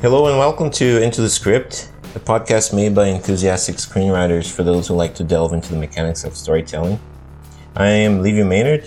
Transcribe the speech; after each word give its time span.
Hello 0.00 0.26
and 0.28 0.38
welcome 0.38 0.70
to 0.72 1.02
Into 1.02 1.20
the 1.20 1.28
Script, 1.28 1.90
a 2.14 2.20
podcast 2.20 2.72
made 2.74 2.94
by 2.94 3.06
enthusiastic 3.08 3.76
screenwriters 3.76 4.50
for 4.50 4.62
those 4.62 4.86
who 4.88 4.94
like 4.94 5.14
to 5.16 5.24
delve 5.24 5.52
into 5.52 5.70
the 5.72 5.78
mechanics 5.78 6.24
of 6.24 6.36
storytelling. 6.36 6.98
I 7.76 7.88
am 7.88 8.22
Levi 8.22 8.42
Maynard. 8.44 8.84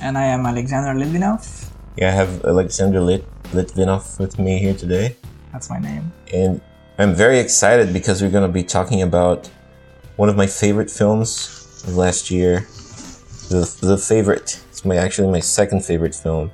And 0.00 0.18
I 0.18 0.24
am 0.24 0.46
Alexander 0.46 0.98
Litvinov. 0.98 1.70
Yeah, 1.96 2.08
I 2.08 2.12
have 2.12 2.44
Alexander 2.44 3.00
Lit- 3.00 3.24
Litvinov 3.52 4.18
with 4.18 4.38
me 4.38 4.58
here 4.58 4.74
today. 4.74 5.16
That's 5.52 5.70
my 5.70 5.78
name. 5.78 6.12
And 6.32 6.60
I'm 6.98 7.14
very 7.14 7.38
excited 7.38 7.92
because 7.92 8.20
we're 8.22 8.30
going 8.30 8.46
to 8.46 8.52
be 8.52 8.64
talking 8.64 9.02
about 9.02 9.48
one 10.16 10.28
of 10.28 10.36
my 10.36 10.46
favorite 10.46 10.90
films 10.90 11.84
of 11.86 11.96
last 11.96 12.30
year. 12.30 12.66
The, 13.48 13.76
the 13.80 13.96
favorite. 13.96 14.60
It's 14.70 14.84
my 14.84 14.96
actually 14.96 15.28
my 15.32 15.40
second 15.40 15.84
favorite 15.84 16.14
film, 16.14 16.50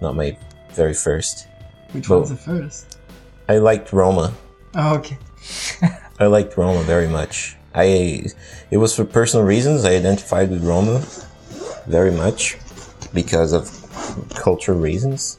not 0.00 0.16
my 0.16 0.36
very 0.72 0.94
first. 0.94 1.46
Which 1.92 2.08
Well- 2.08 2.20
one's 2.20 2.30
the 2.30 2.36
first? 2.36 2.93
I 3.48 3.58
liked 3.58 3.92
Roma. 3.92 4.34
Oh, 4.74 4.96
okay. 4.96 5.18
I 6.18 6.26
liked 6.26 6.56
Roma 6.56 6.82
very 6.82 7.08
much. 7.08 7.56
I 7.74 8.26
it 8.70 8.76
was 8.76 8.94
for 8.94 9.04
personal 9.04 9.44
reasons. 9.44 9.84
I 9.84 9.94
identified 9.94 10.50
with 10.50 10.64
Roma 10.64 11.04
very 11.86 12.10
much 12.10 12.56
because 13.12 13.52
of 13.52 13.70
cultural 14.34 14.78
reasons. 14.78 15.38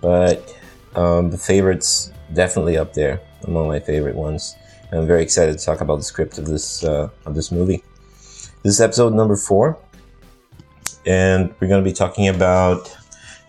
But 0.00 0.56
um, 0.94 1.30
the 1.30 1.38
favorites 1.38 2.10
definitely 2.32 2.76
up 2.76 2.94
there 2.94 3.20
among 3.44 3.68
my 3.68 3.80
favorite 3.80 4.16
ones. 4.16 4.56
I'm 4.92 5.06
very 5.06 5.22
excited 5.22 5.58
to 5.58 5.64
talk 5.64 5.80
about 5.80 5.96
the 5.96 6.04
script 6.04 6.38
of 6.38 6.46
this 6.46 6.84
uh, 6.84 7.08
of 7.24 7.34
this 7.34 7.52
movie. 7.52 7.82
This 8.62 8.74
is 8.74 8.80
episode 8.80 9.14
number 9.14 9.36
four, 9.36 9.78
and 11.04 11.54
we're 11.60 11.68
going 11.68 11.82
to 11.84 11.88
be 11.88 11.94
talking 11.94 12.28
about 12.28 12.96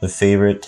the 0.02 0.09
favorite. 0.09 0.67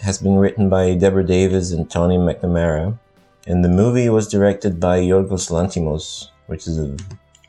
Has 0.00 0.18
been 0.18 0.36
written 0.36 0.68
by 0.70 0.94
Deborah 0.94 1.26
Davis 1.26 1.72
and 1.72 1.90
Tony 1.90 2.16
McNamara. 2.16 2.98
And 3.46 3.64
the 3.64 3.68
movie 3.68 4.08
was 4.08 4.28
directed 4.28 4.80
by 4.80 5.00
Yorgos 5.00 5.50
Lanthimos, 5.50 6.28
which 6.46 6.66
is 6.66 6.78
a 6.78 6.96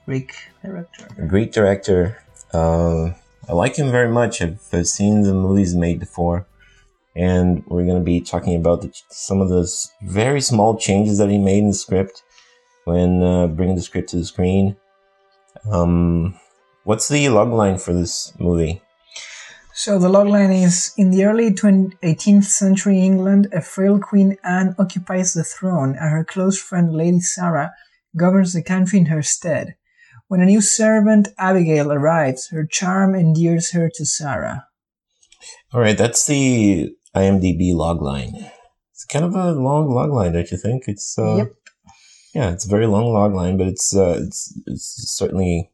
Greek 0.06 0.34
director. 0.64 1.08
A 1.18 1.26
great 1.26 1.54
director. 1.54 2.22
Um, 2.54 3.16
I 3.48 3.54
like 3.54 3.76
him 3.78 3.90
very 3.92 4.10
much. 4.10 4.42
I've, 4.42 4.60
I've 4.74 4.88
seen 4.88 5.22
the 5.22 5.34
movies 5.34 5.76
made 5.76 6.00
before. 6.00 6.46
And 7.16 7.64
we're 7.68 7.86
going 7.86 8.00
to 8.00 8.04
be 8.04 8.22
talking 8.22 8.56
about 8.56 8.82
the, 8.82 8.94
some 9.10 9.42
of 9.42 9.50
those 9.50 9.92
very 10.04 10.42
small 10.42 10.78
changes 10.78 11.18
that 11.18 11.30
he 11.30 11.38
made 11.38 11.60
in 11.60 11.70
the 11.70 11.74
script 11.74 12.24
when 12.86 13.22
uh, 13.24 13.48
bringing 13.48 13.76
the 13.76 13.82
script 13.82 14.10
to 14.10 14.18
the 14.18 14.26
screen. 14.26 14.76
Um, 15.72 16.40
what's 16.84 17.08
the 17.08 17.30
log 17.30 17.50
line 17.50 17.78
for 17.78 17.94
this 17.94 18.34
movie? 18.40 18.82
So 19.84 19.98
the 19.98 20.10
logline 20.10 20.54
is 20.64 20.94
In 20.96 21.10
the 21.10 21.26
early 21.26 21.52
20, 21.52 21.98
18th 22.04 22.44
century 22.44 23.00
England, 23.00 23.48
a 23.52 23.62
frail 23.62 23.98
Queen 23.98 24.38
Anne 24.44 24.76
occupies 24.78 25.34
the 25.34 25.44
throne, 25.44 25.98
and 26.00 26.12
her 26.12 26.24
close 26.24 26.62
friend 26.62 26.94
Lady 26.94 27.20
Sarah 27.20 27.74
governs 28.16 28.54
the 28.54 28.62
country 28.62 29.00
in 29.00 29.08
her 29.08 29.24
stead. 29.24 29.74
When 30.28 30.40
a 30.40 30.46
new 30.46 30.62
servant, 30.62 31.30
Abigail, 31.40 31.92
arrives, 31.92 32.50
her 32.50 32.64
charm 32.64 33.16
endears 33.16 33.72
her 33.72 33.90
to 33.96 34.06
Sarah. 34.06 34.68
All 35.74 35.82
right, 35.82 35.98
that's 35.98 36.28
the 36.28 36.96
IMDb 37.16 37.74
log 37.74 38.04
line. 38.04 38.52
It's 38.92 39.06
kind 39.06 39.26
of 39.26 39.34
a 39.34 39.54
long 39.54 39.90
log 39.90 40.12
line, 40.12 40.34
don't 40.34 40.52
you 40.52 40.58
think? 40.58 40.84
It's 40.86 41.18
uh, 41.18 41.38
Yep. 41.38 41.56
Yeah, 42.36 42.52
it's 42.52 42.68
a 42.68 42.70
very 42.70 42.86
long 42.86 43.12
log 43.12 43.34
line, 43.34 43.58
but 43.58 43.66
it's 43.66 43.96
uh, 43.96 44.20
it's 44.28 44.54
it's 44.68 45.16
certainly 45.18 45.72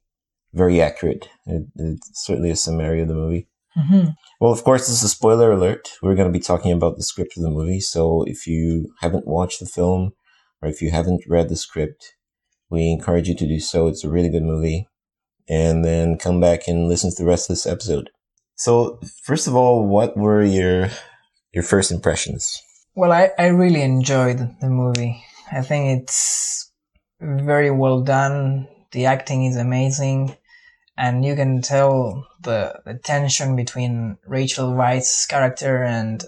very 0.54 0.80
accurate. 0.80 1.28
It, 1.46 1.68
it's 1.76 2.26
certainly 2.26 2.52
a 2.52 2.56
summary 2.56 3.02
of 3.02 3.10
the 3.10 3.14
movie. 3.14 3.50
Hmm 3.78 4.08
Well, 4.42 4.52
of 4.52 4.64
course, 4.64 4.88
this 4.88 4.97
is 4.97 5.03
a 5.03 5.09
spoiler 5.09 5.52
alert. 5.52 5.89
We're 6.02 6.16
going 6.16 6.31
to 6.31 6.38
be 6.38 6.44
talking 6.44 6.72
about 6.72 6.97
the 6.97 7.03
script 7.03 7.38
of 7.38 7.44
the 7.44 7.52
movie, 7.52 7.80
so 7.80 8.23
if 8.23 8.47
you 8.47 8.94
haven't 9.02 9.28
watched 9.28 9.59
the 9.59 9.66
film 9.66 10.14
or 10.61 10.70
if 10.70 10.81
you 10.81 10.92
haven't 10.92 11.23
read 11.28 11.50
the 11.50 11.56
script, 11.56 12.16
we 12.70 12.89
encourage 12.89 13.30
you 13.30 13.36
to 13.36 13.48
do 13.48 13.60
so. 13.60 13.87
It's 13.87 14.04
a 14.04 14.10
really 14.10 14.30
good 14.30 14.43
movie, 14.43 14.87
and 15.48 15.86
then 15.86 16.17
come 16.17 16.39
back 16.42 16.67
and 16.67 16.89
listen 16.89 17.11
to 17.11 17.23
the 17.23 17.30
rest 17.30 17.49
of 17.49 17.55
this 17.55 17.66
episode. 17.66 18.10
So, 18.55 18.99
first 19.23 19.48
of 19.48 19.55
all, 19.55 19.86
what 19.86 20.17
were 20.17 20.43
your 20.43 20.89
your 21.54 21.64
first 21.64 21.92
impressions? 21.92 22.61
Well, 22.95 23.11
I, 23.11 23.30
I 23.37 23.48
really 23.48 23.83
enjoyed 23.83 24.39
the 24.60 24.70
movie. 24.70 25.23
I 25.52 25.61
think 25.61 26.02
it's 26.02 26.71
very 27.21 27.71
well 27.71 28.02
done. 28.02 28.67
The 28.92 29.05
acting 29.05 29.45
is 29.45 29.55
amazing. 29.55 30.36
And 30.98 31.24
you 31.24 31.36
can 31.36 31.62
tell 31.62 32.28
the, 32.42 32.82
the 32.86 32.96
tension 32.96 33.56
between 33.56 34.18
Rachel 34.26 34.74
Weisz's 34.74 35.26
character 35.28 35.84
and 35.84 36.24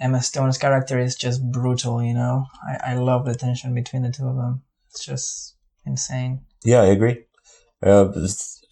Emma 0.00 0.22
Stone's 0.22 0.58
character 0.58 0.98
is 0.98 1.14
just 1.16 1.42
brutal, 1.52 2.02
you 2.02 2.14
know? 2.14 2.46
I, 2.66 2.92
I 2.92 2.94
love 2.94 3.26
the 3.26 3.34
tension 3.34 3.74
between 3.74 4.02
the 4.02 4.10
two 4.10 4.26
of 4.26 4.36
them. 4.36 4.62
It's 4.90 5.04
just 5.04 5.54
insane. 5.84 6.40
Yeah, 6.64 6.80
I 6.80 6.86
agree. 6.86 7.24
Uh, 7.82 8.08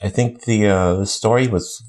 I 0.03 0.09
think 0.09 0.45
the 0.45 0.67
uh, 0.67 0.95
the 0.95 1.07
story 1.07 1.47
was 1.47 1.83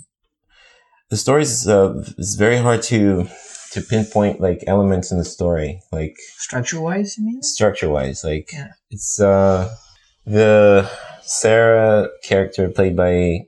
the 1.10 1.18
story 1.18 1.44
is 1.44 1.68
uh, 1.68 2.04
is 2.18 2.36
very 2.36 2.58
hard 2.58 2.82
to 2.84 3.28
to 3.72 3.82
pinpoint 3.82 4.40
like 4.42 4.64
elements 4.68 5.12
in 5.12 5.18
the 5.18 5.26
story, 5.26 5.82
like 5.92 6.16
Structure 6.38 6.82
wise, 6.82 7.18
you 7.18 7.26
mean? 7.26 7.42
structure 7.42 7.90
wise. 7.90 8.24
Like 8.24 8.50
Yeah. 8.54 8.72
it's 8.90 9.20
uh 9.20 9.74
the 10.26 10.90
Sarah 11.26 12.10
character 12.24 12.70
played 12.70 12.96
by 12.96 13.40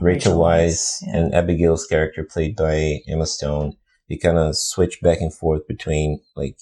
Rachel, 0.00 0.38
Weisz, 0.38 0.98
yeah. 1.02 1.16
and 1.16 1.34
Abigail's 1.34 1.86
character 1.86 2.24
played 2.24 2.56
by 2.56 3.00
Emma 3.08 3.26
Stone. 3.26 3.74
They 4.08 4.16
kind 4.16 4.38
of 4.38 4.56
switch 4.56 5.00
back 5.02 5.20
and 5.20 5.32
forth 5.34 5.66
between 5.66 6.20
like 6.36 6.56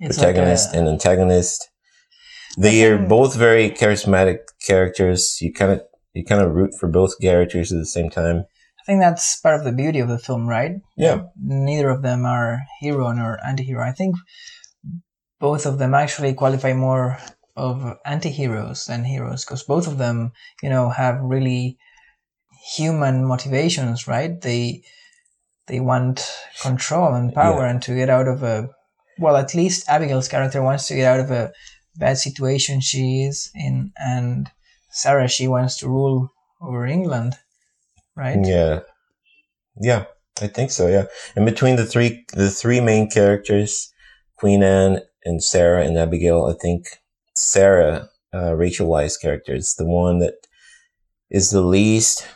It's 0.00 0.16
protagonist 0.18 0.68
like 0.68 0.74
a- 0.74 0.78
and 0.78 0.88
antagonist. 0.88 1.68
They 2.56 2.84
are 2.86 2.98
both 2.98 3.36
very 3.36 3.70
charismatic 3.70 4.38
characters. 4.66 5.38
You 5.40 5.52
kind 5.52 5.72
of 5.72 5.82
you 6.14 6.24
kind 6.24 6.42
of 6.42 6.52
root 6.52 6.72
for 6.80 6.88
both 6.88 7.20
characters 7.20 7.70
at 7.72 7.78
the 7.78 7.86
same 7.86 8.10
time. 8.10 8.44
I 8.80 8.82
think 8.86 9.00
that's 9.00 9.38
part 9.40 9.54
of 9.54 9.64
the 9.64 9.72
beauty 9.72 10.00
of 10.00 10.08
the 10.08 10.18
film, 10.18 10.48
right? 10.48 10.72
Yeah, 10.96 11.24
neither 11.40 11.90
of 11.90 12.02
them 12.02 12.24
are 12.24 12.60
hero 12.80 13.12
nor 13.12 13.38
anti-hero. 13.46 13.84
I 13.84 13.92
think 13.92 14.16
both 15.38 15.66
of 15.66 15.78
them 15.78 15.94
actually 15.94 16.34
qualify 16.34 16.72
more 16.72 17.18
of 17.58 17.98
anti-heroes 18.04 18.86
than 18.86 19.04
heroes 19.04 19.44
because 19.44 19.62
both 19.64 19.86
of 19.86 19.98
them, 19.98 20.32
you 20.62 20.70
know, 20.70 20.88
have 20.90 21.20
really 21.20 21.76
human 22.76 23.24
motivations, 23.24 24.06
right? 24.06 24.40
They 24.40 24.82
they 25.66 25.80
want 25.80 26.24
control 26.62 27.14
and 27.14 27.34
power 27.34 27.62
Yeah. 27.64 27.70
and 27.70 27.82
to 27.82 27.94
get 27.94 28.08
out 28.10 28.28
of 28.28 28.42
a 28.42 28.70
well, 29.20 29.36
at 29.36 29.54
least 29.54 29.88
Abigail's 29.88 30.28
character 30.28 30.62
wants 30.62 30.86
to 30.86 30.94
get 30.94 31.06
out 31.12 31.20
of 31.20 31.30
a 31.30 31.52
bad 31.96 32.18
situation 32.18 32.80
she 32.80 33.24
is 33.24 33.50
in 33.54 33.90
and 33.98 34.48
Sarah 34.90 35.28
she 35.28 35.48
wants 35.48 35.76
to 35.78 35.88
rule 35.88 36.32
over 36.60 36.86
England, 36.86 37.34
right? 38.16 38.38
yeah, 38.46 38.80
yeah. 39.80 40.04
I 40.40 40.46
think 40.46 40.70
so. 40.70 40.86
Yeah, 40.86 41.06
and 41.34 41.44
between 41.44 41.74
the 41.76 41.84
three 41.84 42.24
the 42.32 42.48
three 42.50 42.80
main 42.80 43.10
characters, 43.10 43.92
Queen 44.36 44.62
Anne 44.62 45.00
and 45.24 45.42
Sarah 45.42 45.84
and 45.84 45.98
Abigail, 45.98 46.46
I 46.46 46.54
think 46.62 46.86
Sarah, 47.38 48.08
uh, 48.34 48.54
Rachel 48.54 48.88
Weisz 48.88 49.20
character 49.20 49.54
is 49.54 49.74
the 49.76 49.86
one 49.86 50.18
that 50.18 50.34
is 51.30 51.50
the 51.50 51.60
least 51.62 52.26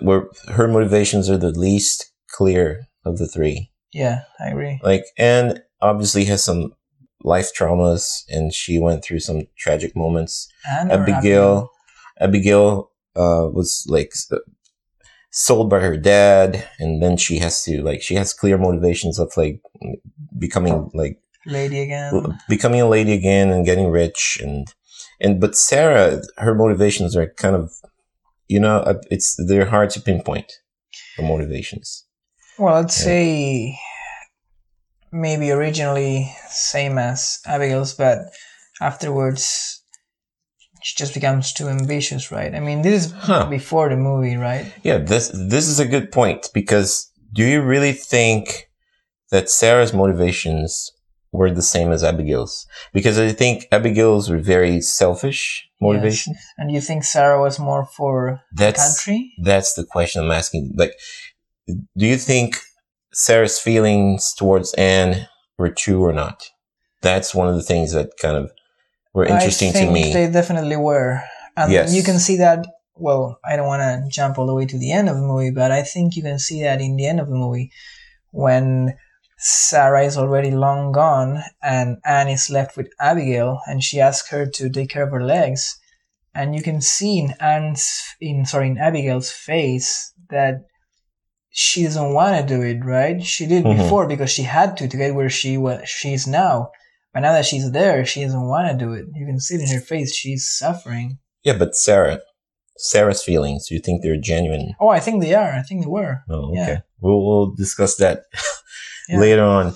where 0.00 0.28
her 0.48 0.66
motivations 0.68 1.30
are 1.30 1.38
the 1.38 1.52
least 1.52 2.12
clear 2.30 2.88
of 3.04 3.18
the 3.18 3.28
three. 3.28 3.70
Yeah, 3.92 4.22
I 4.40 4.48
agree. 4.48 4.80
like 4.82 5.04
and 5.18 5.60
obviously 5.80 6.24
has 6.24 6.42
some 6.44 6.72
life 7.22 7.50
traumas 7.56 8.24
and 8.28 8.52
she 8.52 8.78
went 8.78 9.04
through 9.04 9.20
some 9.20 9.42
tragic 9.56 9.94
moments 9.94 10.48
And 10.66 10.90
abigail 10.90 11.70
abigail 12.20 12.90
uh 13.14 13.46
was 13.52 13.84
like 13.88 14.12
sold 15.30 15.70
by 15.70 15.80
her 15.80 15.96
dad 15.96 16.66
and 16.78 17.02
then 17.02 17.16
she 17.16 17.38
has 17.38 17.62
to 17.64 17.82
like 17.82 18.02
she 18.02 18.14
has 18.16 18.32
clear 18.34 18.58
motivations 18.58 19.18
of 19.18 19.32
like 19.36 19.60
becoming 20.38 20.90
like 20.94 21.18
lady 21.46 21.80
again. 21.80 22.38
becoming 22.48 22.80
a 22.80 22.88
lady 22.88 23.12
again 23.12 23.50
and 23.50 23.64
getting 23.66 23.88
rich 23.90 24.38
and 24.42 24.66
and 25.20 25.40
but 25.40 25.56
sarah 25.56 26.20
her 26.38 26.54
motivations 26.54 27.16
are 27.16 27.28
kind 27.36 27.56
of 27.56 27.72
you 28.48 28.60
know 28.60 28.78
uh, 28.90 28.94
it's 29.10 29.34
they're 29.48 29.66
hard 29.74 29.90
to 29.90 30.00
pinpoint 30.00 30.50
the 31.16 31.22
motivations 31.22 32.06
Well, 32.58 32.74
I'd 32.74 32.84
Yeah. 32.84 33.04
say 33.06 33.78
maybe 35.10 35.50
originally 35.50 36.32
same 36.48 36.98
as 36.98 37.38
Abigail's, 37.46 37.94
but 37.94 38.18
afterwards 38.80 39.78
she 40.82 40.96
just 40.96 41.14
becomes 41.14 41.52
too 41.52 41.68
ambitious, 41.68 42.32
right? 42.32 42.54
I 42.54 42.60
mean, 42.60 42.82
this 42.82 43.06
is 43.06 43.12
Huh. 43.12 43.46
before 43.48 43.88
the 43.88 43.96
movie, 43.96 44.36
right? 44.36 44.66
Yeah, 44.82 44.98
this 44.98 45.30
this 45.34 45.68
is 45.68 45.78
a 45.78 45.86
good 45.86 46.10
point 46.10 46.48
because 46.52 47.10
do 47.32 47.42
you 47.44 47.62
really 47.62 47.92
think 47.92 48.68
that 49.30 49.48
Sarah's 49.48 49.92
motivations 49.92 50.90
were 51.32 51.50
the 51.50 51.62
same 51.62 51.92
as 51.92 52.04
Abigail's? 52.04 52.66
Because 52.92 53.18
I 53.18 53.32
think 53.32 53.66
Abigail's 53.72 54.30
were 54.30 54.38
very 54.38 54.80
selfish 54.80 55.66
motivations. 55.80 56.36
Yes. 56.36 56.46
And 56.58 56.70
you 56.70 56.80
think 56.80 57.04
Sarah 57.04 57.40
was 57.40 57.58
more 57.58 57.86
for 57.86 58.40
the 58.52 58.72
country? 58.72 59.32
that's 59.42 59.74
the 59.74 59.84
question 59.84 60.22
I'm 60.22 60.30
asking. 60.30 60.74
Like, 60.76 60.92
do 61.66 62.06
you 62.06 62.16
think 62.16 62.58
Sarah's 63.12 63.58
feelings 63.58 64.32
towards 64.34 64.74
Anne 64.74 65.26
were 65.58 65.70
true 65.70 66.02
or 66.04 66.12
not? 66.12 66.48
that's 67.02 67.34
one 67.34 67.48
of 67.48 67.56
the 67.56 67.62
things 67.62 67.90
that 67.92 68.10
kind 68.20 68.36
of 68.36 68.52
were 69.12 69.26
interesting 69.26 69.70
I 69.70 69.72
think 69.72 69.88
to 69.88 69.92
me. 69.92 70.12
They 70.12 70.30
definitely 70.30 70.76
were. 70.76 71.20
And 71.56 71.72
Yes. 71.72 71.92
you 71.92 72.02
can 72.04 72.18
see 72.20 72.36
that. 72.36 72.64
Well, 72.94 73.38
I 73.44 73.56
don't 73.56 73.66
want 73.66 73.82
to 73.82 74.04
jump 74.08 74.38
all 74.38 74.46
the 74.46 74.54
way 74.54 74.66
to 74.66 74.78
the 74.78 74.92
end 74.92 75.08
of 75.08 75.16
the 75.16 75.22
movie, 75.22 75.50
but 75.50 75.72
I 75.72 75.82
think 75.82 76.14
you 76.14 76.22
can 76.22 76.38
see 76.38 76.62
that 76.62 76.80
in 76.80 76.94
the 76.96 77.06
end 77.06 77.18
of 77.18 77.26
the 77.28 77.34
movie 77.34 77.72
when 78.30 78.94
Sarah 79.44 80.04
is 80.04 80.16
already 80.16 80.52
long 80.52 80.92
gone 80.92 81.42
and 81.62 81.96
Anne 82.04 82.28
is 82.28 82.48
left 82.48 82.76
with 82.76 82.88
Abigail 83.00 83.60
and 83.66 83.82
she 83.82 84.00
asks 84.00 84.28
her 84.30 84.46
to 84.46 84.70
take 84.70 84.90
care 84.90 85.02
of 85.02 85.10
her 85.10 85.24
legs. 85.24 85.78
And 86.34 86.54
you 86.54 86.62
can 86.62 86.80
see 86.80 87.18
in 87.18 87.34
Anne's, 87.40 88.00
in, 88.20 88.46
sorry, 88.46 88.68
in 88.68 88.78
Abigail's 88.78 89.32
face 89.32 90.12
that 90.30 90.62
she 91.50 91.82
doesn't 91.82 92.14
want 92.14 92.40
to 92.48 92.54
do 92.56 92.62
it, 92.62 92.84
right? 92.84 93.20
She 93.22 93.46
did 93.46 93.64
Mhm. 93.64 93.78
before 93.78 94.06
because 94.06 94.30
she 94.30 94.44
had 94.44 94.76
to 94.78 94.86
to 94.88 94.96
get 94.96 95.14
where 95.14 95.28
she 95.28 95.58
was, 95.58 95.88
she 95.88 96.14
is 96.14 96.26
now. 96.26 96.70
But 97.12 97.20
now 97.20 97.32
that 97.32 97.44
she's 97.44 97.72
there, 97.72 98.06
she 98.06 98.22
doesn't 98.24 98.48
want 98.48 98.68
to 98.68 98.84
do 98.84 98.92
it. 98.92 99.04
You 99.14 99.26
can 99.26 99.38
see 99.40 99.56
it 99.56 99.60
in 99.60 99.68
her 99.74 99.80
face. 99.80 100.14
She's 100.14 100.48
suffering. 100.48 101.18
yeah, 101.42 101.58
but 101.58 101.74
Sarah, 101.74 102.20
Sarah's 102.78 103.22
feelings. 103.22 103.66
You 103.70 103.80
think 103.80 104.02
they're 104.02 104.16
genuine? 104.16 104.74
Oh, 104.80 104.88
I 104.88 105.00
think 105.00 105.20
they 105.20 105.34
are. 105.34 105.52
I 105.52 105.62
think 105.62 105.82
they 105.82 105.88
were. 105.90 106.22
Oh, 106.30 106.54
Yeah. 106.54 106.62
okay. 106.62 106.78
We'll, 107.00 107.26
we'll 107.26 107.50
discuss 107.54 107.96
that 107.96 108.22
Yeah. 109.08 109.18
later 109.18 109.42
on. 109.44 109.74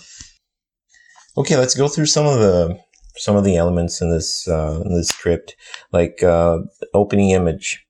Okay, 1.36 1.56
let's 1.56 1.74
go 1.74 1.88
through 1.88 2.06
some 2.06 2.26
of 2.26 2.38
the 2.38 2.78
some 3.18 3.36
of 3.36 3.44
the 3.44 3.56
elements 3.56 4.00
in 4.00 4.10
this 4.10 4.46
uh, 4.48 4.82
in 4.84 4.94
this 4.94 5.08
script, 5.08 5.54
like 5.92 6.22
uh, 6.22 6.58
opening 6.94 7.30
image, 7.30 7.84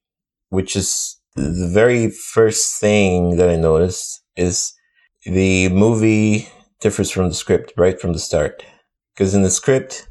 which 0.50 0.77
is 0.77 1.17
the 1.35 1.71
very 1.73 2.11
first 2.11 2.81
thing 2.81 3.37
that 3.37 3.49
I 3.50 3.56
noticed 3.56 4.23
is 4.37 4.73
the 5.25 5.69
movie 5.71 6.49
differs 6.81 7.11
from 7.11 7.29
the 7.29 7.35
script 7.35 7.73
right 7.77 8.00
from 8.00 8.12
the 8.12 8.19
start, 8.19 8.62
because 9.15 9.35
in 9.35 9.43
the 9.43 9.50
script. 9.50 10.09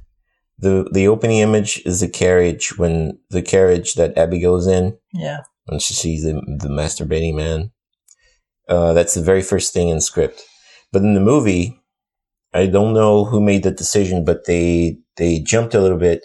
The, 0.58 0.88
the 0.90 1.06
opening 1.10 1.40
image 1.40 1.82
is 1.86 2.00
the 2.00 2.08
carriage 2.08 2.78
when 2.78 3.20
the 3.30 3.42
carriage 3.42 3.96
that 3.96 4.18
Abby 4.18 4.40
goes 4.40 4.68
in 4.68 4.98
Yeah. 5.12 5.42
when 5.66 5.82
she 5.82 5.94
sees 5.94 6.24
the, 6.24 6.36
the 6.62 6.70
masturbating 6.70 7.36
man. 7.36 7.72
Uh, 8.70 8.94
that's 8.94 9.16
the 9.16 9.22
very 9.22 9.42
first 9.42 9.74
thing 9.74 9.90
in 9.90 10.00
script. 10.00 10.42
But 10.96 11.04
in 11.04 11.14
the 11.14 11.20
movie, 11.20 11.78
I 12.54 12.68
don't 12.68 12.94
know 12.94 13.26
who 13.26 13.42
made 13.42 13.64
that 13.64 13.76
decision, 13.76 14.24
but 14.24 14.46
they 14.46 14.98
they 15.18 15.40
jumped 15.40 15.74
a 15.76 15.82
little 15.82 15.98
bit 15.98 16.22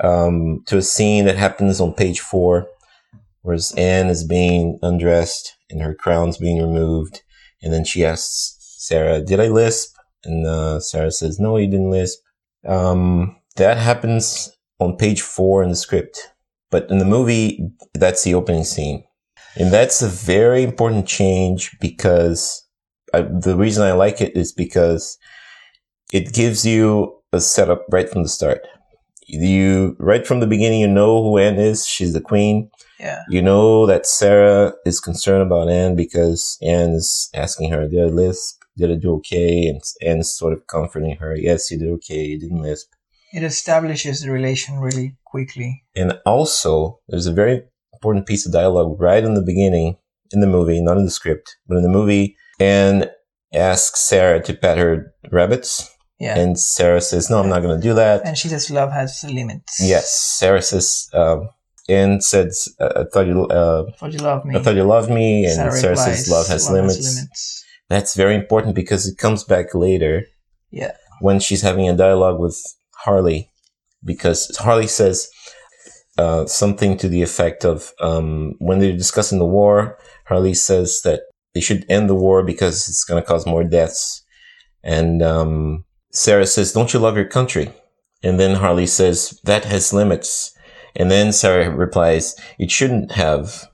um, 0.00 0.64
to 0.66 0.78
a 0.78 0.82
scene 0.82 1.26
that 1.26 1.36
happens 1.36 1.80
on 1.80 1.94
page 1.94 2.18
four, 2.18 2.66
where 3.42 3.56
Anne 3.76 4.08
is 4.08 4.24
being 4.24 4.80
undressed 4.82 5.56
and 5.70 5.80
her 5.80 5.94
crown's 5.94 6.38
being 6.38 6.60
removed, 6.60 7.22
and 7.62 7.72
then 7.72 7.84
she 7.84 8.04
asks 8.04 8.56
Sarah, 8.58 9.20
"Did 9.22 9.38
I 9.38 9.46
lisp?" 9.46 9.94
And 10.24 10.44
uh, 10.44 10.80
Sarah 10.80 11.12
says, 11.12 11.38
"No, 11.38 11.56
you 11.56 11.70
didn't 11.70 11.92
lisp." 11.92 12.18
Um, 12.66 13.36
that 13.54 13.78
happens 13.78 14.50
on 14.80 14.96
page 14.96 15.22
four 15.22 15.62
in 15.62 15.68
the 15.68 15.76
script. 15.76 16.32
But 16.72 16.90
in 16.90 16.98
the 16.98 17.04
movie, 17.04 17.70
that's 17.94 18.24
the 18.24 18.34
opening 18.34 18.64
scene. 18.64 19.04
And 19.54 19.72
that's 19.72 20.02
a 20.02 20.08
very 20.08 20.64
important 20.64 21.06
change 21.06 21.78
because 21.80 22.64
I, 23.14 23.22
the 23.22 23.56
reason 23.56 23.84
I 23.84 23.92
like 23.92 24.20
it 24.20 24.36
is 24.36 24.52
because 24.52 25.18
it 26.12 26.32
gives 26.32 26.64
you 26.66 27.14
a 27.32 27.40
setup 27.40 27.84
right 27.90 28.08
from 28.08 28.22
the 28.22 28.28
start. 28.28 28.66
You, 29.26 29.94
right 29.98 30.26
from 30.26 30.40
the 30.40 30.46
beginning, 30.46 30.80
you 30.80 30.88
know 30.88 31.22
who 31.22 31.38
Anne 31.38 31.58
is. 31.58 31.86
She's 31.86 32.14
the 32.14 32.20
queen. 32.20 32.70
Yeah. 32.98 33.22
You 33.28 33.42
know 33.42 33.86
that 33.86 34.06
Sarah 34.06 34.72
is 34.86 35.00
concerned 35.00 35.42
about 35.42 35.68
Anne 35.68 35.94
because 35.94 36.58
Anne 36.62 36.90
is 36.90 37.28
asking 37.34 37.70
her, 37.70 37.86
did 37.86 38.00
I 38.00 38.06
lisp? 38.06 38.62
Did 38.76 38.90
I 38.90 38.94
do 38.94 39.14
okay? 39.16 39.66
And 39.66 39.82
Anne's 40.02 40.34
sort 40.34 40.52
of 40.52 40.66
comforting 40.66 41.16
her. 41.16 41.36
Yes, 41.36 41.70
you 41.70 41.78
did 41.78 41.90
okay. 41.90 42.24
You 42.24 42.40
didn't 42.40 42.62
lisp. 42.62 42.88
It 43.32 43.42
establishes 43.42 44.22
the 44.22 44.30
relation 44.30 44.78
really 44.78 45.16
quickly. 45.24 45.84
And 45.94 46.18
also, 46.24 47.00
there's 47.08 47.26
a 47.26 47.32
very 47.32 47.62
important 47.92 48.26
piece 48.26 48.46
of 48.46 48.52
dialogue 48.52 48.98
right 48.98 49.22
in 49.22 49.34
the 49.34 49.42
beginning 49.42 49.98
in 50.32 50.40
the 50.40 50.46
movie, 50.46 50.80
not 50.80 50.96
in 50.96 51.04
the 51.04 51.10
script, 51.10 51.56
but 51.66 51.76
in 51.76 51.82
the 51.82 51.88
movie. 51.88 52.36
Anne 52.60 53.06
asks 53.54 54.00
Sarah 54.00 54.42
to 54.42 54.54
pet 54.54 54.78
her 54.78 55.14
rabbits. 55.30 55.94
Yeah. 56.20 56.36
And 56.38 56.58
Sarah 56.58 57.00
says, 57.00 57.30
no, 57.30 57.38
I'm 57.40 57.48
not 57.48 57.62
going 57.62 57.76
to 57.80 57.82
do 57.82 57.94
that. 57.94 58.22
And 58.26 58.36
she 58.36 58.48
says 58.48 58.70
love 58.70 58.90
has 58.92 59.24
limits. 59.28 59.78
yes. 59.80 60.12
Sarah 60.38 60.62
says, 60.62 61.08
um, 61.14 61.48
Anne 61.88 62.20
says, 62.20 62.68
I 62.80 63.04
thought 63.12 63.26
you, 63.26 63.44
uh, 63.46 63.84
Thought 63.98 64.12
you 64.12 64.18
love 64.18 64.44
me. 64.44 64.56
I 64.56 64.62
thought 64.62 64.74
you 64.74 64.82
loved 64.82 65.10
me. 65.10 65.44
And 65.44 65.54
Sarah, 65.54 65.70
replies, 65.90 66.04
says, 66.04 66.28
love 66.30 66.48
has 66.48 66.68
limits. 66.70 66.96
limits. 67.14 67.64
That's 67.88 68.14
very 68.16 68.34
important 68.34 68.74
because 68.74 69.06
it 69.06 69.16
comes 69.16 69.44
back 69.44 69.74
later 69.74 70.24
Yeah. 70.70 70.92
when 71.20 71.38
she's 71.40 71.62
having 71.62 71.88
a 71.88 71.96
dialogue 71.96 72.38
with 72.40 72.60
Harley, 73.04 73.50
because 74.04 74.54
Harley 74.58 74.88
says 74.88 75.28
uh, 76.18 76.44
something 76.46 76.96
to 76.98 77.08
the 77.08 77.22
effect 77.22 77.64
of 77.64 77.92
um, 78.00 78.54
when 78.58 78.80
they're 78.80 78.92
discussing 78.92 79.38
the 79.38 79.46
war, 79.46 79.96
Harley 80.26 80.52
says 80.54 81.00
that 81.04 81.20
they 81.54 81.60
should 81.60 81.84
end 81.88 82.08
the 82.08 82.14
war 82.14 82.42
because 82.42 82.88
it's 82.88 83.04
going 83.04 83.22
to 83.22 83.26
cause 83.26 83.46
more 83.46 83.64
deaths. 83.64 84.24
And 84.82 85.22
um, 85.22 85.84
Sarah 86.12 86.46
says, 86.46 86.72
Don't 86.72 86.92
you 86.92 87.00
love 87.00 87.16
your 87.16 87.28
country? 87.28 87.72
And 88.22 88.38
then 88.38 88.56
Harley 88.56 88.86
says, 88.86 89.38
That 89.44 89.64
has 89.64 89.92
limits. 89.92 90.52
And 90.96 91.10
then 91.10 91.32
Sarah 91.32 91.70
replies, 91.70 92.36
It 92.58 92.70
shouldn't 92.70 93.12
have 93.12 93.66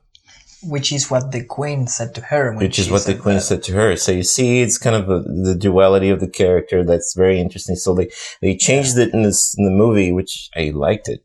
Which 0.62 0.92
is 0.92 1.10
what 1.10 1.32
the 1.32 1.44
queen 1.44 1.86
said 1.86 2.14
to 2.14 2.20
her. 2.22 2.54
Which 2.54 2.78
is 2.78 2.90
what 2.90 3.04
the 3.04 3.14
queen 3.14 3.36
that. 3.36 3.42
said 3.42 3.62
to 3.64 3.72
her. 3.72 3.96
So 3.96 4.12
you 4.12 4.22
see, 4.22 4.62
it's 4.62 4.78
kind 4.78 4.96
of 4.96 5.08
a, 5.08 5.20
the 5.20 5.56
duality 5.58 6.10
of 6.10 6.20
the 6.20 6.28
character 6.28 6.84
that's 6.84 7.14
very 7.14 7.40
interesting. 7.40 7.76
So 7.76 7.94
they 7.94 8.10
they 8.40 8.56
changed 8.56 8.96
it 8.98 9.12
in 9.12 9.22
this 9.22 9.54
in 9.58 9.64
the 9.64 9.70
movie, 9.70 10.12
which 10.12 10.50
I 10.56 10.70
liked 10.74 11.08
it 11.08 11.22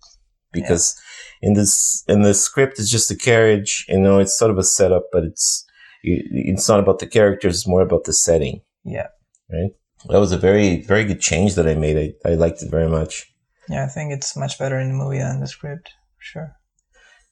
because 0.52 1.00
in 1.42 1.54
this 1.54 2.04
in 2.07 2.22
the 2.22 2.34
script 2.34 2.80
it's 2.80 2.92
just 2.92 3.12
a 3.12 3.16
carriage. 3.16 3.86
You 3.88 4.00
know, 4.00 4.19
it's 4.19 4.38
sort 4.38 4.52
of 4.52 4.57
a 4.57 4.63
setup, 4.63 5.06
but 5.12 5.24
it's 5.24 5.66
it's 6.04 6.69
not 6.69 6.80
about 6.80 7.00
the 7.00 7.07
characters. 7.07 7.56
It's 7.57 7.68
more 7.68 7.81
about 7.81 8.06
the 8.06 8.13
setting. 8.13 8.62
Yeah. 8.84 9.07
Right. 9.51 9.72
That 10.07 10.19
was 10.19 10.31
a 10.31 10.38
very 10.38 10.81
very 10.81 11.06
good 11.06 11.22
change 11.22 11.56
that 11.56 11.68
I 11.68 11.75
made. 11.75 12.16
I 12.25 12.31
I 12.31 12.36
liked 12.36 12.62
it 12.62 12.72
very 12.72 12.90
much. 12.90 13.31
Yeah, 13.68 13.84
I 13.84 13.88
think 13.88 14.12
it's 14.12 14.36
much 14.36 14.57
better 14.57 14.80
in 14.80 14.90
the 14.90 14.96
movie 14.96 15.19
than 15.19 15.40
the 15.40 15.48
script. 15.48 15.90
For 16.18 16.24
sure. 16.24 16.56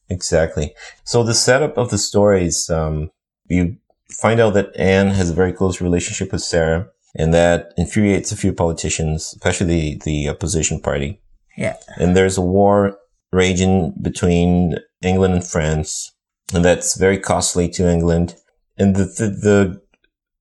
Exactly. 0.09 0.73
So 1.03 1.23
the 1.23 1.33
setup 1.33 1.77
of 1.77 1.89
the 1.89 1.97
stories, 1.97 2.69
um, 2.69 3.11
you 3.47 3.77
find 4.09 4.39
out 4.39 4.53
that 4.53 4.75
Anne 4.77 5.09
has 5.09 5.29
a 5.29 5.35
very 5.35 5.51
close 5.51 5.81
relationship 5.81 6.31
with 6.31 6.41
Sarah, 6.41 6.87
and 7.15 7.33
that 7.33 7.73
infuriates 7.77 8.31
a 8.31 8.37
few 8.37 8.53
politicians, 8.53 9.33
especially 9.35 9.67
the, 9.67 10.01
the 10.05 10.29
opposition 10.29 10.79
party. 10.79 11.21
Yeah. 11.57 11.75
And 11.97 12.15
there's 12.15 12.37
a 12.37 12.41
war 12.41 12.97
raging 13.31 13.95
between 14.01 14.77
England 15.01 15.33
and 15.33 15.45
France, 15.45 16.13
and 16.53 16.63
that's 16.63 16.95
very 16.95 17.19
costly 17.19 17.67
to 17.69 17.89
England. 17.89 18.35
And 18.77 18.95
the 18.95 19.05
the, 19.05 19.27
the 19.29 19.81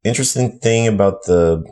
interesting 0.04 0.58
thing 0.58 0.86
about 0.86 1.24
the 1.24 1.64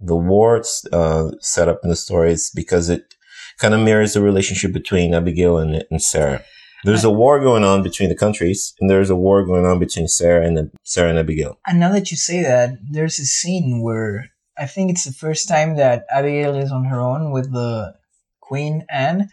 the 0.00 0.16
war 0.16 0.62
uh, 0.92 1.30
setup 1.40 1.80
in 1.82 1.90
the 1.90 1.96
story 1.96 2.32
is 2.32 2.50
because 2.54 2.88
it 2.88 3.14
kind 3.58 3.74
of 3.74 3.80
mirrors 3.80 4.14
the 4.14 4.22
relationship 4.22 4.72
between 4.72 5.14
Abigail 5.14 5.58
and, 5.58 5.84
and 5.90 6.00
Sarah. 6.00 6.44
There's 6.84 7.02
a 7.02 7.10
war 7.10 7.40
going 7.40 7.64
on 7.64 7.82
between 7.82 8.08
the 8.08 8.14
countries, 8.14 8.72
and 8.80 8.88
there's 8.88 9.10
a 9.10 9.16
war 9.16 9.44
going 9.44 9.66
on 9.66 9.80
between 9.80 10.06
Sarah 10.06 10.46
and 10.46 10.70
Sarah 10.84 11.10
and 11.10 11.18
Abigail. 11.18 11.58
And 11.66 11.80
now 11.80 11.90
that 11.92 12.12
you 12.12 12.16
say 12.16 12.42
that, 12.42 12.78
there's 12.88 13.18
a 13.18 13.24
scene 13.24 13.82
where 13.82 14.30
I 14.56 14.66
think 14.66 14.90
it's 14.90 15.04
the 15.04 15.12
first 15.12 15.48
time 15.48 15.76
that 15.76 16.04
Abigail 16.10 16.54
is 16.54 16.70
on 16.70 16.84
her 16.84 17.00
own 17.00 17.32
with 17.32 17.52
the 17.52 17.94
Queen 18.40 18.84
Anne, 18.88 19.28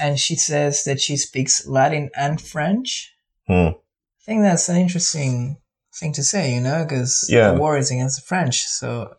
and 0.00 0.18
she 0.18 0.34
says 0.34 0.82
that 0.84 1.00
she 1.00 1.16
speaks 1.16 1.66
Latin 1.66 2.10
and 2.16 2.40
French. 2.40 3.14
Hmm. 3.46 3.52
I 3.52 4.24
think 4.24 4.42
that's 4.42 4.68
an 4.68 4.76
interesting 4.76 5.58
thing 5.98 6.12
to 6.14 6.22
say, 6.22 6.54
you 6.54 6.60
know, 6.60 6.84
because 6.84 7.26
Yeah. 7.28 7.52
the 7.52 7.58
war 7.60 7.76
is 7.78 7.90
against 7.90 8.16
the 8.20 8.26
French. 8.26 8.64
So, 8.66 9.14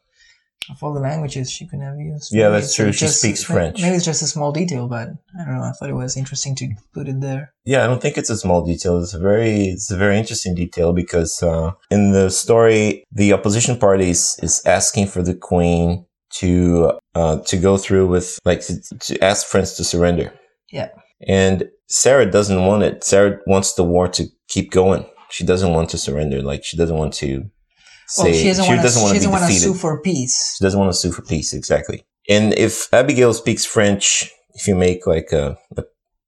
of 0.70 0.84
all 0.84 0.94
the 0.94 1.00
languages 1.00 1.50
she 1.50 1.66
could 1.68 1.82
have 1.82 1.98
used, 1.98 2.32
Yeah, 2.32 2.50
that's 2.50 2.76
true. 2.76 2.92
She 2.92 3.06
just- 3.06 3.20
speaks 3.20 3.44
French. 3.44 3.82
Maybe 3.82 3.96
it's 3.96 4.06
just 4.06 4.22
a 4.22 4.28
small 4.28 4.52
detail, 4.52 4.88
but 4.88 5.08
I 5.40 5.46
don't 5.46 5.56
know. 5.56 5.64
I 5.64 5.72
thought 5.72 5.90
it 5.90 5.96
was 5.96 6.16
interesting 6.16 6.56
to 6.58 6.70
put 6.94 7.08
it 7.08 7.20
there. 7.22 7.54
Yeah, 7.66 7.84
I 7.84 7.88
don't 7.88 8.02
think 8.02 8.18
it's 8.18 8.30
a 8.30 8.38
small 8.38 8.62
detail. 8.64 9.02
It's 9.02 9.16
a 9.16 9.20
very, 9.20 9.66
it's 9.70 9.90
a 9.90 9.98
very 9.98 10.18
interesting 10.20 10.54
detail 10.54 10.94
because 10.94 11.42
uh, 11.42 11.72
in 11.90 12.12
the 12.12 12.30
story, 12.30 13.04
the 13.12 13.34
opposition 13.34 13.78
parties 13.78 14.38
is 14.44 14.62
asking 14.66 15.08
for 15.08 15.24
the 15.24 15.34
queen 15.34 16.06
to 16.36 16.94
uh, 17.16 17.38
to 17.40 17.58
go 17.58 17.76
through 17.78 18.06
with 18.08 18.38
like 18.46 18.62
to, 18.68 18.80
to 19.00 19.24
ask 19.24 19.48
France 19.48 19.76
to 19.78 19.84
surrender. 19.84 20.32
Yeah. 20.72 20.90
And 21.28 21.68
Sarah 21.88 22.30
doesn't 22.30 22.64
want 22.68 22.84
it. 22.84 23.04
Sarah 23.04 23.40
wants 23.48 23.74
the 23.74 23.84
war 23.84 24.08
to 24.10 24.28
keep 24.48 24.70
going. 24.72 25.06
She 25.32 25.44
doesn't 25.46 25.72
want 25.74 25.90
to 25.92 25.98
surrender. 25.98 26.42
Like 26.42 26.64
she 26.64 26.78
doesn't 26.78 26.98
want 26.98 27.14
to 27.16 27.50
say 28.08 28.24
well, 28.24 28.34
she 28.34 28.48
doesn't 28.48 28.66
want 28.68 28.82
to. 28.82 28.90
She 28.90 29.00
wanna 29.02 29.14
doesn't 29.14 29.32
want 29.32 29.46
to 29.48 29.60
sue 29.60 29.74
for 29.74 30.02
peace. 30.02 30.56
She 30.58 30.64
doesn't 30.66 30.80
want 30.80 30.92
to 30.92 30.98
sue 30.98 31.12
for 31.12 31.22
peace, 31.22 31.54
exactly. 31.54 32.04
And 32.28 32.54
if 32.54 32.92
Abigail 32.94 33.34
speaks 33.34 33.66
French, 33.66 34.32
if 34.56 34.68
you 34.68 34.76
make 34.76 35.06
like 35.08 35.32
a 35.32 35.58
a, 35.78 35.84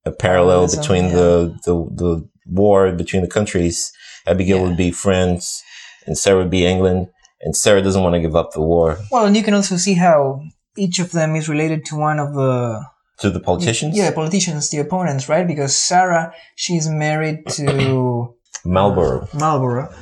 a 0.06 0.12
parallel 0.12 0.68
between 0.70 1.10
the, 1.10 1.56
the 1.66 1.74
the 1.96 2.30
war 2.46 2.92
between 2.92 3.22
the 3.22 3.28
countries, 3.28 3.92
Abigail 4.28 4.58
Yeah. 4.58 4.64
would 4.68 4.78
be 4.78 4.92
France, 4.92 5.62
and 6.06 6.18
Sarah 6.18 6.38
would 6.40 6.50
be 6.52 6.66
England, 6.66 7.08
and 7.42 7.56
Sarah 7.56 7.82
doesn't 7.82 8.04
want 8.04 8.16
to 8.16 8.22
give 8.22 8.36
up 8.36 8.52
the 8.52 8.62
war. 8.62 8.98
Well, 9.12 9.26
and 9.26 9.36
you 9.36 9.44
can 9.44 9.54
also 9.54 9.78
see 9.78 9.94
how 9.96 10.42
each 10.78 11.00
of 11.00 11.12
them 11.12 11.36
is 11.36 11.50
related 11.50 11.86
to 11.86 11.96
one 11.96 12.20
of 12.20 12.34
the 12.34 12.84
To 13.22 13.30
the 13.30 13.40
politicians? 13.40 13.98
yeah 13.98 14.12
politicians, 14.12 14.70
the 14.70 14.80
opponents, 14.80 15.28
right? 15.30 15.48
Because 15.48 15.76
Sarah, 15.76 16.34
she's 16.56 16.88
married 16.88 17.40
to 17.58 18.36
Marlborough. 18.66 19.28
Marlborough, 19.34 19.94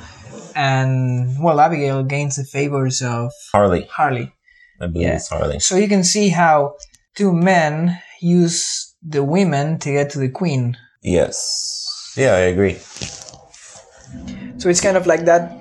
and 0.54 1.42
well, 1.42 1.60
Abigail 1.60 2.02
gains 2.02 2.36
the 2.36 2.44
favors 2.44 3.02
of 3.02 3.32
Harley. 3.52 3.86
Harley. 3.90 4.32
I 4.80 4.86
believe 4.86 5.08
Yeah. 5.08 5.16
it's 5.16 5.28
Harley. 5.28 5.60
So 5.60 5.76
you 5.76 5.88
can 5.88 6.04
see 6.04 6.28
how 6.30 6.74
two 7.14 7.32
men 7.32 7.98
use 8.20 8.94
the 9.02 9.22
women 9.24 9.78
to 9.80 9.92
get 9.92 10.10
to 10.10 10.18
the 10.18 10.28
queen. 10.28 10.76
Yes. 11.02 12.12
Yeah, 12.16 12.32
I 12.34 12.40
agree. 12.52 12.78
So 14.58 14.68
it's 14.68 14.80
kind 14.80 14.96
of 14.96 15.06
like 15.06 15.24
that 15.24 15.56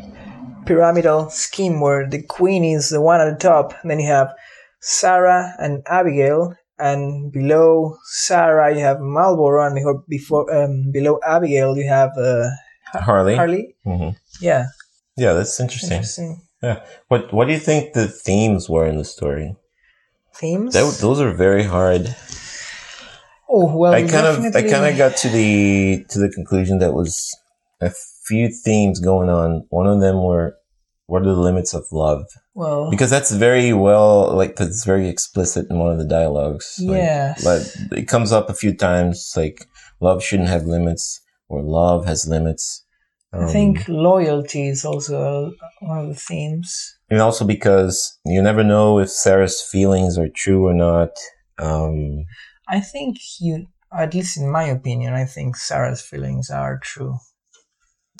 pyramidal 0.65 1.29
scheme 1.29 1.79
where 1.79 2.07
the 2.07 2.21
queen 2.23 2.63
is 2.63 2.89
the 2.89 3.01
one 3.01 3.21
at 3.21 3.29
the 3.31 3.39
top, 3.39 3.73
and 3.81 3.89
then 3.91 3.99
you 3.99 4.07
have 4.07 4.33
Sarah 4.81 5.55
and 5.59 5.83
Abigail, 5.87 6.53
and 6.77 7.31
below 7.31 7.97
Sarah 8.11 8.73
you 8.73 8.81
have 8.81 8.99
Marlborough, 8.99 9.65
and 9.67 9.75
before, 9.75 10.03
before 10.09 10.53
um, 10.53 10.91
below 10.91 11.19
Abigail 11.25 11.77
you 11.77 11.87
have 11.87 12.11
uh, 12.17 12.49
Harley. 12.93 13.35
Harley. 13.35 13.75
hmm 13.83 14.09
Yeah, 14.41 14.65
Yeah, 15.17 15.33
that's 15.33 15.59
interesting. 15.59 15.91
interesting 15.97 16.41
Yeah. 16.63 16.83
What 17.07 17.33
What 17.33 17.45
do 17.47 17.53
you 17.53 17.59
think 17.59 17.93
the 17.93 18.07
themes 18.07 18.69
were 18.69 18.85
in 18.87 18.97
the 18.97 19.05
story? 19.05 19.55
themes. 20.35 20.73
That, 20.73 20.97
those 21.01 21.19
are 21.21 21.33
very 21.33 21.63
hard. 21.63 22.15
oh 23.49 23.75
well, 23.75 23.93
I 23.93 24.03
kind 24.07 24.27
of 24.27 24.55
I 24.55 24.61
kind 24.61 24.85
of 24.85 24.97
got 24.97 25.17
to 25.17 25.29
the 25.29 26.05
to 26.09 26.19
the 26.19 26.29
conclusion 26.29 26.79
that 26.79 26.93
was 26.93 27.35
a 27.81 27.91
few 28.27 28.49
themes 28.49 28.99
going 28.99 29.29
on. 29.29 29.65
One 29.69 29.87
of 29.87 29.99
them 30.01 30.21
were 30.23 30.55
what 31.07 31.23
are 31.23 31.33
the 31.33 31.41
limits 31.49 31.73
of 31.73 31.83
love? 31.91 32.23
well. 32.53 32.89
Because 32.91 33.09
that's 33.09 33.31
very 33.31 33.73
well 33.73 34.33
like 34.35 34.55
that's 34.55 34.85
very 34.85 35.07
explicit 35.09 35.65
in 35.69 35.79
one 35.79 35.91
of 35.91 35.97
the 35.97 36.05
dialogues. 36.07 36.77
Like, 36.79 36.97
Yes. 36.97 37.43
but 37.43 37.97
it 37.97 38.07
comes 38.07 38.31
up 38.31 38.49
a 38.49 38.53
few 38.53 38.73
times 38.75 39.33
like 39.35 39.67
love 39.99 40.23
shouldn't 40.23 40.49
have 40.49 40.63
limits 40.65 41.19
or 41.49 41.61
love 41.61 42.05
has 42.05 42.27
limits. 42.27 42.85
I 43.33 43.37
Um, 43.43 43.49
think 43.49 43.87
loyalty 43.87 44.67
is 44.69 44.85
also 44.85 45.51
one 45.81 45.99
of 45.99 46.07
the 46.09 46.15
themes. 46.29 46.95
and 47.11 47.19
also 47.21 47.45
because 47.45 48.17
you 48.25 48.41
never 48.41 48.63
know 48.63 48.99
if 48.99 49.09
Sarah's 49.09 49.61
feelings 49.61 50.17
are 50.17 50.29
true 50.43 50.65
or 50.67 50.73
not. 50.73 51.09
Um, 51.59 52.25
I 52.67 52.79
think 52.79 53.17
you, 53.39 53.65
at 53.91 54.13
least 54.13 54.37
in 54.37 54.49
my 54.49 54.63
opinion, 54.63 55.13
I 55.13 55.25
think 55.25 55.57
Sarah's 55.57 56.01
feelings 56.01 56.49
are 56.49 56.79
true. 56.81 57.17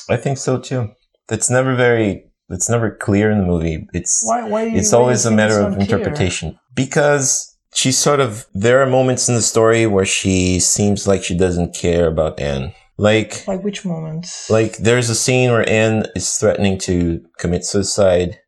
I 0.09 0.17
think 0.17 0.37
so 0.37 0.59
too. 0.59 0.89
That's 1.27 1.49
never 1.49 1.75
very. 1.75 2.25
It's 2.49 2.69
never 2.69 2.89
clear 2.89 3.29
in 3.31 3.37
the 3.39 3.45
movie. 3.45 3.87
It's 3.93 4.21
Why? 4.25 4.41
Why? 4.43 4.63
it's 4.65 4.91
always 4.93 5.25
a 5.25 5.31
matter 5.31 5.59
of 5.61 5.77
interpretation 5.77 6.57
because 6.73 7.55
she's 7.75 7.97
sort 7.97 8.19
of. 8.19 8.45
There 8.55 8.81
are 8.81 8.87
moments 8.89 9.29
in 9.29 9.35
the 9.35 9.41
story 9.43 9.85
where 9.85 10.05
she 10.05 10.59
seems 10.59 11.07
like 11.07 11.23
she 11.23 11.37
doesn't 11.37 11.75
care 11.75 12.07
about 12.07 12.39
Anne. 12.39 12.73
Like 12.99 13.47
Like 13.47 13.63
which 13.63 13.85
moments? 13.85 14.49
like 14.49 14.77
there's 14.77 15.09
a 15.09 15.15
scene 15.15 15.51
where 15.51 15.67
Anne 15.69 16.05
is 16.15 16.29
threatening 16.37 16.77
to 16.79 17.21
commit 17.39 17.63
suicide. 17.65 18.39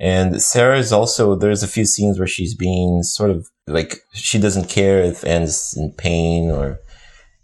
And 0.00 0.40
Sarah 0.40 0.78
is 0.78 0.92
also, 0.92 1.34
there's 1.34 1.62
a 1.64 1.68
few 1.76 1.84
scenes 1.84 2.18
where 2.18 2.28
she's 2.28 2.54
being 2.54 3.02
sort 3.02 3.30
of 3.30 3.48
like, 3.66 3.96
she 4.14 4.38
doesn't 4.38 4.68
care 4.68 5.02
if 5.02 5.24
Anne's 5.24 5.74
in 5.76 5.92
pain 5.98 6.50
or, 6.50 6.78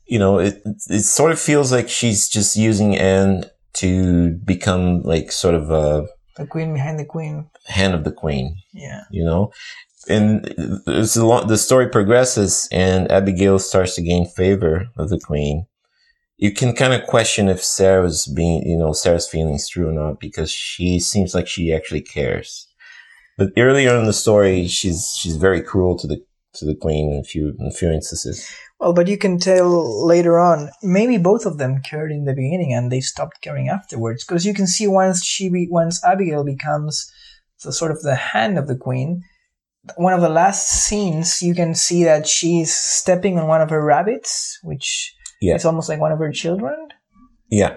you 0.07 0.19
know, 0.21 0.39
it, 0.39 0.63
it 0.89 1.01
sort 1.03 1.33
of 1.33 1.39
feels 1.41 1.73
like 1.73 1.89
she's 1.89 2.29
just 2.29 2.57
using 2.57 2.97
Anne 2.97 3.45
to 3.75 4.39
become 4.45 5.03
like 5.03 5.33
sort 5.33 5.55
of 5.57 5.71
a 5.71 6.07
the 6.37 6.47
queen 6.47 6.73
behind 6.73 6.99
the 6.99 7.05
queen. 7.05 7.51
hand 7.67 7.93
of 7.95 8.05
the 8.05 8.13
queen, 8.13 8.57
Yeah. 8.73 9.03
you 9.11 9.25
know? 9.25 9.53
And 10.09 10.45
it's 10.87 11.17
a 11.17 11.27
lot, 11.27 11.49
the 11.49 11.59
story 11.59 11.89
progresses 11.89 12.69
and 12.73 13.11
Abigail 13.11 13.59
starts 13.59 13.95
to 13.97 14.03
gain 14.03 14.27
favor 14.27 14.87
of 14.97 15.09
the 15.11 15.19
queen. 15.19 15.67
You 16.37 16.53
can 16.53 16.75
kind 16.75 16.93
of 16.93 17.07
question 17.07 17.49
if 17.49 17.63
Sarah's 17.63 18.27
being, 18.27 18.63
you 18.67 18.77
know, 18.77 18.93
Sarah's 18.93 19.29
feelings 19.29 19.69
true 19.69 19.89
or 19.89 19.93
not 19.93 20.19
because 20.21 20.51
she 20.51 20.99
seems 20.99 21.35
like 21.35 21.47
she 21.47 21.73
actually 21.73 22.03
cares. 22.03 22.67
But 23.39 23.51
earlier 23.57 23.97
in 23.97 24.05
the 24.05 24.13
story, 24.13 24.67
she's 24.67 25.15
she's 25.19 25.37
very 25.37 25.63
cruel 25.63 25.97
to 25.99 26.07
the 26.07 26.25
to 26.55 26.65
the 26.65 26.75
queen 26.75 27.13
in 27.13 27.21
a 27.21 27.25
few 27.25 27.55
in 27.59 27.67
a 27.67 27.71
few 27.71 27.91
instances. 27.91 28.49
Well, 28.81 28.93
but 28.93 29.09
you 29.09 29.17
can 29.17 29.39
tell 29.39 30.07
later 30.07 30.39
on. 30.39 30.71
Maybe 30.83 31.17
both 31.19 31.47
of 31.47 31.59
them 31.59 31.81
cared 31.83 32.11
in 32.11 32.25
the 32.25 32.35
beginning, 32.35 32.73
and 32.73 32.91
they 32.91 33.01
stopped 33.01 33.41
caring 33.41 33.69
afterwards. 33.69 34.25
Because 34.25 34.45
you 34.45 34.55
can 34.55 34.67
see 34.67 34.87
once 34.87 35.25
she, 35.25 35.49
be, 35.49 35.69
once 35.71 36.05
Abigail 36.05 36.45
becomes 36.45 37.11
the 37.63 37.73
sort 37.73 37.91
of 37.91 38.03
the 38.03 38.15
hand 38.15 38.59
of 38.59 38.67
the 38.67 38.77
queen. 38.77 39.23
One 39.97 40.13
of 40.13 40.21
the 40.21 40.29
last 40.29 40.69
scenes, 40.69 41.43
you 41.43 41.55
can 41.55 41.75
see 41.75 42.05
that 42.05 42.27
she's 42.27 42.75
stepping 42.75 43.39
on 43.39 43.49
one 43.49 43.61
of 43.61 43.71
her 43.71 43.85
rabbits, 43.85 44.59
which 44.63 45.15
Yeah. 45.45 45.55
is 45.57 45.65
almost 45.65 45.89
like 45.89 46.01
one 46.01 46.13
of 46.13 46.19
her 46.19 46.33
children. 46.33 46.77
Yeah, 47.51 47.77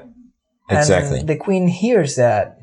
exactly. 0.70 1.20
And 1.20 1.30
the 1.30 1.36
queen 1.36 1.68
hears 1.68 2.16
that, 2.16 2.60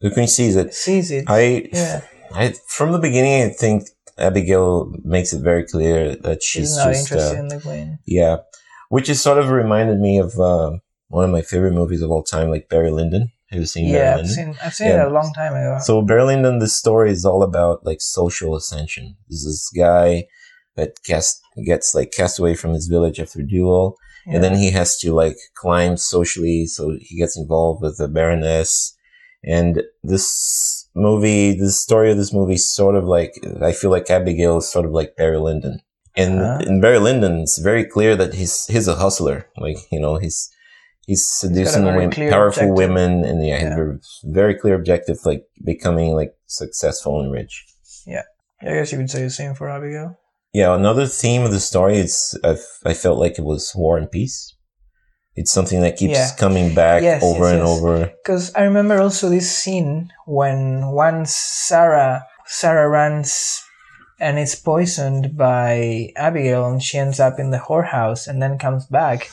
the 0.00 0.10
queen 0.10 0.28
sees 0.28 0.56
it. 0.56 0.74
sees 0.74 1.10
it. 1.10 1.24
I, 1.28 1.68
yeah, 1.72 2.00
I 2.32 2.54
from 2.68 2.92
the 2.92 2.98
beginning, 2.98 3.42
I 3.42 3.48
think 3.50 3.88
Abigail 4.18 4.92
makes 5.04 5.32
it 5.32 5.42
very 5.42 5.64
clear 5.64 6.14
that 6.16 6.42
she's, 6.42 6.68
she's 6.68 6.76
not 6.76 6.92
just 6.92 7.00
interested 7.12 7.36
uh, 7.36 7.40
in 7.40 7.48
the 7.48 7.60
queen. 7.60 7.98
Yeah, 8.06 8.36
which 8.88 9.08
is 9.08 9.20
sort 9.20 9.38
of 9.38 9.50
reminded 9.50 9.98
me 9.98 10.18
of 10.18 10.38
uh, 10.38 10.70
one 11.08 11.24
of 11.24 11.30
my 11.30 11.42
favorite 11.42 11.72
movies 11.74 12.02
of 12.02 12.10
all 12.10 12.22
time, 12.22 12.50
like 12.50 12.68
Barry 12.68 12.90
Lyndon. 12.90 13.32
Have 13.50 13.60
you 13.60 13.66
seen 13.66 13.88
Yeah, 13.88 13.92
Barry 13.98 14.08
I've 14.10 14.16
Lyndon? 14.18 14.34
seen, 14.34 14.56
I've 14.64 14.74
seen 14.74 14.86
Yeah. 14.88 15.02
it 15.02 15.08
a 15.08 15.14
long 15.14 15.32
time 15.34 15.52
ago. 15.54 15.78
So 15.82 16.02
Barry 16.02 16.22
Lyndon, 16.24 16.60
the 16.60 16.68
story 16.68 17.10
is 17.10 17.24
all 17.24 17.42
about 17.42 17.84
like 17.84 18.00
social 18.00 18.54
ascension. 18.56 19.16
There's 19.28 19.44
this 19.44 19.68
guy 19.76 20.26
that 20.76 21.02
cast, 21.04 21.40
gets 21.66 21.94
like 21.94 22.12
cast 22.12 22.38
away 22.38 22.54
from 22.54 22.70
his 22.74 22.86
village 22.86 23.18
after 23.18 23.40
a 23.40 23.46
duel, 23.46 23.96
and 24.26 24.42
then 24.44 24.56
he 24.56 24.70
has 24.72 24.98
to 24.98 25.12
like 25.12 25.36
climb 25.54 25.96
socially. 25.96 26.66
So 26.66 26.96
he 27.00 27.16
gets 27.18 27.36
involved 27.38 27.82
with 27.82 27.96
the 27.98 28.08
Baroness, 28.08 28.96
and 29.44 29.82
this 30.02 30.88
movie, 30.94 31.58
the 31.58 31.70
story 31.70 32.10
of 32.10 32.16
this 32.18 32.32
movie, 32.32 32.54
is 32.54 32.74
sort 32.74 32.96
of 32.96 33.04
like 33.04 33.32
I 33.62 33.72
feel 33.72 33.90
like 33.90 34.10
Abigail 34.10 34.58
is 34.58 34.70
sort 34.70 34.86
of 34.86 34.92
like 34.92 35.16
Barry 35.16 35.38
Lyndon. 35.38 35.80
And 36.16 36.38
Huh? 36.40 36.58
in 36.66 36.80
Barry 36.80 36.98
Lyndon, 36.98 37.38
it's 37.40 37.58
very 37.58 37.84
clear 37.84 38.16
that 38.16 38.34
he's 38.34 38.66
he's 38.66 38.88
a 38.88 38.96
hustler. 38.96 39.46
Like 39.56 39.78
you 39.92 40.00
know, 40.00 40.16
he's 40.16 40.50
he's 41.06 41.24
seducing 41.26 41.84
very 41.84 42.06
women, 42.08 42.30
powerful 42.30 42.70
objective. 42.70 42.76
women, 42.76 43.24
and 43.24 43.44
yeah, 43.46 43.60
Yeah. 43.62 43.74
very- 43.76 43.98
very 44.24 44.54
clear 44.54 44.74
objective, 44.74 45.18
like 45.24 45.44
becoming 45.64 46.14
like 46.14 46.34
successful 46.46 47.20
and 47.20 47.32
rich. 47.32 47.64
Yeah, 48.06 48.22
I 48.60 48.66
guess 48.74 48.92
you 48.92 48.98
could 48.98 49.10
say 49.10 49.22
the 49.22 49.30
same 49.30 49.54
for 49.54 49.68
Abigail. 49.70 50.18
Yeah, 50.52 50.74
another 50.74 51.06
theme 51.06 51.42
of 51.42 51.52
the 51.52 51.60
story 51.60 51.96
is 51.98 52.38
I, 52.44 52.56
I 52.84 52.94
felt 52.94 53.18
like 53.18 53.38
it 53.38 53.44
was 53.44 53.72
war 53.74 53.96
and 53.98 54.10
peace. 54.10 54.54
It's 55.36 55.52
something 55.52 55.80
that 55.82 55.96
keeps 55.96 56.14
Yeah. 56.18 56.30
coming 56.36 56.74
back 56.74 57.02
Yes, 57.02 57.22
over 57.22 57.44
yes, 57.44 57.52
and 57.52 57.60
yes. 57.60 57.68
over. 57.68 58.12
Because 58.24 58.54
I 58.54 58.62
remember 58.62 59.00
also 59.00 59.28
this 59.28 59.50
scene 59.56 60.10
when 60.26 60.88
once 60.88 61.34
Sarah 61.34 62.24
Sarah 62.46 62.88
runs 62.88 63.62
and 64.18 64.38
is 64.38 64.56
poisoned 64.56 65.36
by 65.36 66.10
Abigail 66.16 66.66
and 66.66 66.82
she 66.82 66.98
ends 66.98 67.20
up 67.20 67.38
in 67.38 67.50
the 67.52 67.58
whorehouse 67.58 68.26
and 68.26 68.42
then 68.42 68.58
comes 68.58 68.84
back 68.86 69.30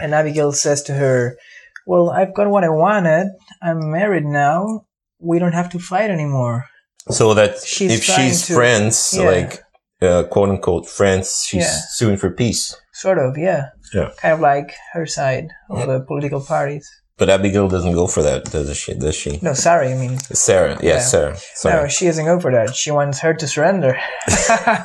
and 0.00 0.12
Abigail 0.14 0.52
says 0.52 0.82
to 0.84 0.94
her, 0.94 1.38
Well, 1.86 2.10
I've 2.10 2.34
got 2.34 2.50
what 2.50 2.64
I 2.64 2.68
wanted. 2.70 3.28
I'm 3.62 3.90
married 3.92 4.24
now. 4.26 4.86
We 5.20 5.38
don't 5.38 5.52
have 5.54 5.70
to 5.70 5.78
fight 5.78 6.10
anymore. 6.10 6.66
So 7.08 7.34
that 7.34 7.58
She's 7.60 7.92
if 7.92 8.02
she's 8.02 8.46
to- 8.48 8.54
friends, 8.54 9.14
yeah. 9.16 9.22
like 9.30 9.62
uh, 10.02 10.24
quote 10.24 10.48
unquote 10.50 10.88
France. 10.88 11.44
she's 11.48 11.62
Yeah. 11.62 11.78
suing 11.98 12.16
for 12.16 12.30
peace. 12.30 12.74
Sort 12.92 13.18
of, 13.18 13.36
yeah. 13.38 13.70
Yeah. 13.94 14.10
Kind 14.18 14.34
of 14.34 14.40
like 14.40 14.74
her 14.92 15.06
side 15.06 15.48
of 15.70 15.86
the 15.88 16.00
political 16.00 16.40
parties. 16.40 16.88
But 17.16 17.28
Abigail 17.28 17.68
doesn't 17.68 17.92
go 17.92 18.06
for 18.06 18.22
that, 18.22 18.44
does 18.44 18.74
she? 18.76 18.94
Does 18.94 19.14
she? 19.14 19.38
No, 19.42 19.52
sorry, 19.52 19.92
I 19.92 19.96
mean 19.96 20.18
Sarah, 20.18 20.78
yeah, 20.82 20.94
Yeah. 20.94 21.00
Sarah. 21.00 21.36
no, 21.64 21.88
she 21.88 22.06
doesn't 22.06 22.24
go 22.24 22.40
for 22.40 22.50
that. 22.52 22.74
She 22.74 22.90
wants 22.90 23.20
her 23.20 23.34
to 23.34 23.46
surrender. 23.46 23.98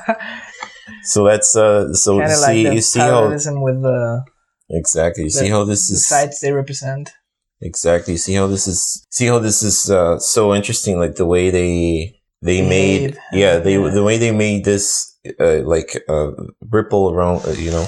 So 1.03 1.25
that's 1.25 1.55
uh. 1.55 1.93
So 1.93 2.19
kind 2.19 2.31
of 2.31 2.37
see, 2.37 2.63
like 2.65 2.75
you 2.75 2.81
see 2.81 2.99
how 2.99 3.29
with 3.29 3.81
the, 3.81 4.23
exactly. 4.69 5.23
You 5.25 5.29
the, 5.29 5.39
see 5.39 5.49
how 5.49 5.63
this 5.63 5.87
the 5.87 5.95
is 5.95 6.07
sites 6.07 6.39
they 6.39 6.51
represent. 6.51 7.11
Exactly. 7.61 8.17
See 8.17 8.33
how 8.33 8.47
this 8.47 8.67
is. 8.67 9.05
See 9.09 9.27
how 9.27 9.39
this 9.39 9.63
is 9.63 9.89
uh, 9.89 10.19
so 10.19 10.53
interesting. 10.53 10.99
Like 10.99 11.15
the 11.15 11.25
way 11.25 11.49
they 11.49 12.19
they 12.41 12.61
made. 12.67 13.17
Yeah, 13.31 13.57
they 13.59 13.77
the 13.77 14.03
way 14.03 14.17
they 14.17 14.31
made 14.31 14.65
this 14.65 15.15
uh, 15.39 15.61
like 15.63 16.03
uh, 16.09 16.31
ripple 16.69 17.11
around. 17.11 17.45
Uh, 17.45 17.51
you 17.51 17.71
know, 17.71 17.87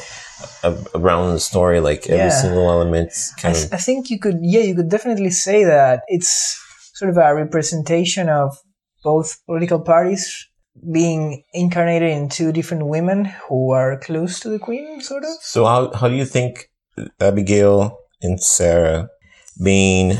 around 0.95 1.33
the 1.33 1.39
story. 1.39 1.79
Like 1.79 2.07
every 2.07 2.17
Yeah. 2.25 2.41
single 2.41 2.69
element 2.69 3.11
I, 3.37 3.41
kind 3.41 3.55
th- 3.55 3.67
of. 3.67 3.73
I 3.73 3.77
think 3.77 4.09
you 4.09 4.19
could, 4.19 4.39
yeah, 4.41 4.61
you 4.61 4.75
could 4.75 4.89
definitely 4.89 5.31
say 5.31 5.63
that 5.63 6.01
it's 6.07 6.57
sort 6.93 7.09
of 7.11 7.17
a 7.17 7.33
representation 7.35 8.29
of 8.29 8.57
both 9.03 9.37
political 9.45 9.79
parties 9.79 10.47
being 10.91 11.43
incarnated 11.53 12.09
in 12.11 12.29
two 12.29 12.51
different 12.51 12.85
women 12.87 13.25
who 13.25 13.71
are 13.71 13.99
close 13.99 14.39
to 14.41 14.49
the 14.49 14.59
queen, 14.59 15.01
sort 15.01 15.23
of. 15.23 15.29
So 15.41 15.65
how 15.65 15.91
how 15.93 16.07
do 16.07 16.15
you 16.15 16.25
think 16.25 16.69
Abigail 17.19 17.97
and 18.21 18.41
Sarah 18.41 19.09
being 19.63 20.17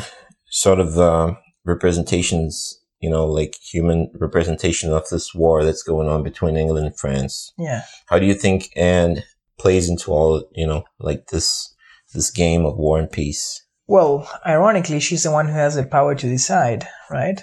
sort 0.50 0.80
of 0.80 0.98
uh, 0.98 1.34
representations 1.66 2.80
you 3.00 3.10
know, 3.10 3.26
like 3.26 3.56
human 3.62 4.12
representation 4.16 4.92
of 4.92 5.08
this 5.10 5.34
war 5.34 5.64
that's 5.64 5.84
going 5.84 6.08
on 6.08 6.24
between 6.24 6.58
England 6.58 6.88
and 6.88 6.98
France. 6.98 7.54
Yeah. 7.58 7.84
How 8.08 8.20
do 8.20 8.26
you 8.26 8.34
think 8.34 8.70
Anne 8.76 9.24
plays 9.60 9.90
into 9.90 10.12
all, 10.12 10.48
you 10.54 10.66
know, 10.66 10.84
like 11.00 11.28
this, 11.28 11.74
this 12.14 12.32
game 12.32 12.66
of 12.66 12.78
war 12.78 13.00
and 13.00 13.12
peace? 13.12 13.64
Well, 13.88 14.30
ironically, 14.46 15.00
she's 15.00 15.24
the 15.24 15.32
one 15.32 15.48
who 15.48 15.54
has 15.54 15.76
the 15.76 15.86
power 15.86 16.16
to 16.16 16.28
decide, 16.28 16.88
right? 17.10 17.42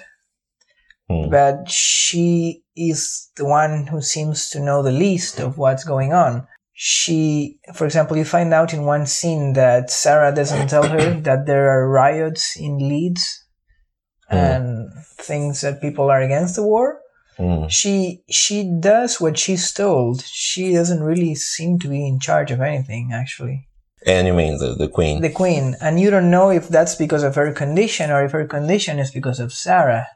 Hmm. 1.09 1.29
But 1.29 1.69
she 1.69 2.63
is 2.75 3.29
the 3.35 3.45
one 3.45 3.87
who 3.87 4.01
seems 4.01 4.49
to 4.49 4.59
know 4.59 4.83
the 4.83 4.91
least 4.91 5.39
of 5.39 5.57
what's 5.57 5.83
going 5.83 6.13
on. 6.13 6.47
She, 6.73 7.59
for 7.73 7.85
example, 7.85 8.17
you 8.17 8.25
find 8.25 8.53
out 8.53 8.73
in 8.73 8.83
one 8.83 9.05
scene 9.05 9.53
that 9.53 9.89
Sarah 9.89 10.35
doesn't 10.35 10.67
tell 10.67 10.87
her 10.87 11.13
that 11.21 11.45
there 11.45 11.69
are 11.69 11.89
riots 11.89 12.57
in 12.59 12.77
Leeds 12.77 13.45
Hmm. 14.29 14.35
and 14.37 14.89
things 15.17 15.61
that 15.61 15.81
people 15.81 16.09
are 16.09 16.21
against 16.21 16.55
the 16.55 16.63
war. 16.63 16.99
Hmm. 17.37 17.67
She 17.67 18.23
she 18.29 18.63
does 18.79 19.19
what 19.19 19.37
she's 19.37 19.71
told. 19.73 20.23
She 20.23 20.73
doesn't 20.73 21.03
really 21.03 21.35
seem 21.35 21.79
to 21.79 21.87
be 21.89 22.07
in 22.07 22.19
charge 22.19 22.51
of 22.51 22.61
anything, 22.61 23.11
actually. 23.13 23.67
And 24.07 24.27
you 24.27 24.33
mean 24.33 24.57
the, 24.59 24.75
the 24.75 24.87
queen? 24.87 25.21
The 25.21 25.31
queen, 25.31 25.75
and 25.81 25.99
you 25.99 26.09
don't 26.11 26.29
know 26.29 26.49
if 26.51 26.69
that's 26.69 26.95
because 26.95 27.23
of 27.23 27.35
her 27.35 27.51
condition 27.51 28.11
or 28.11 28.23
if 28.23 28.31
her 28.31 28.45
condition 28.45 28.99
is 28.99 29.11
because 29.11 29.39
of 29.39 29.51
Sarah. 29.51 30.07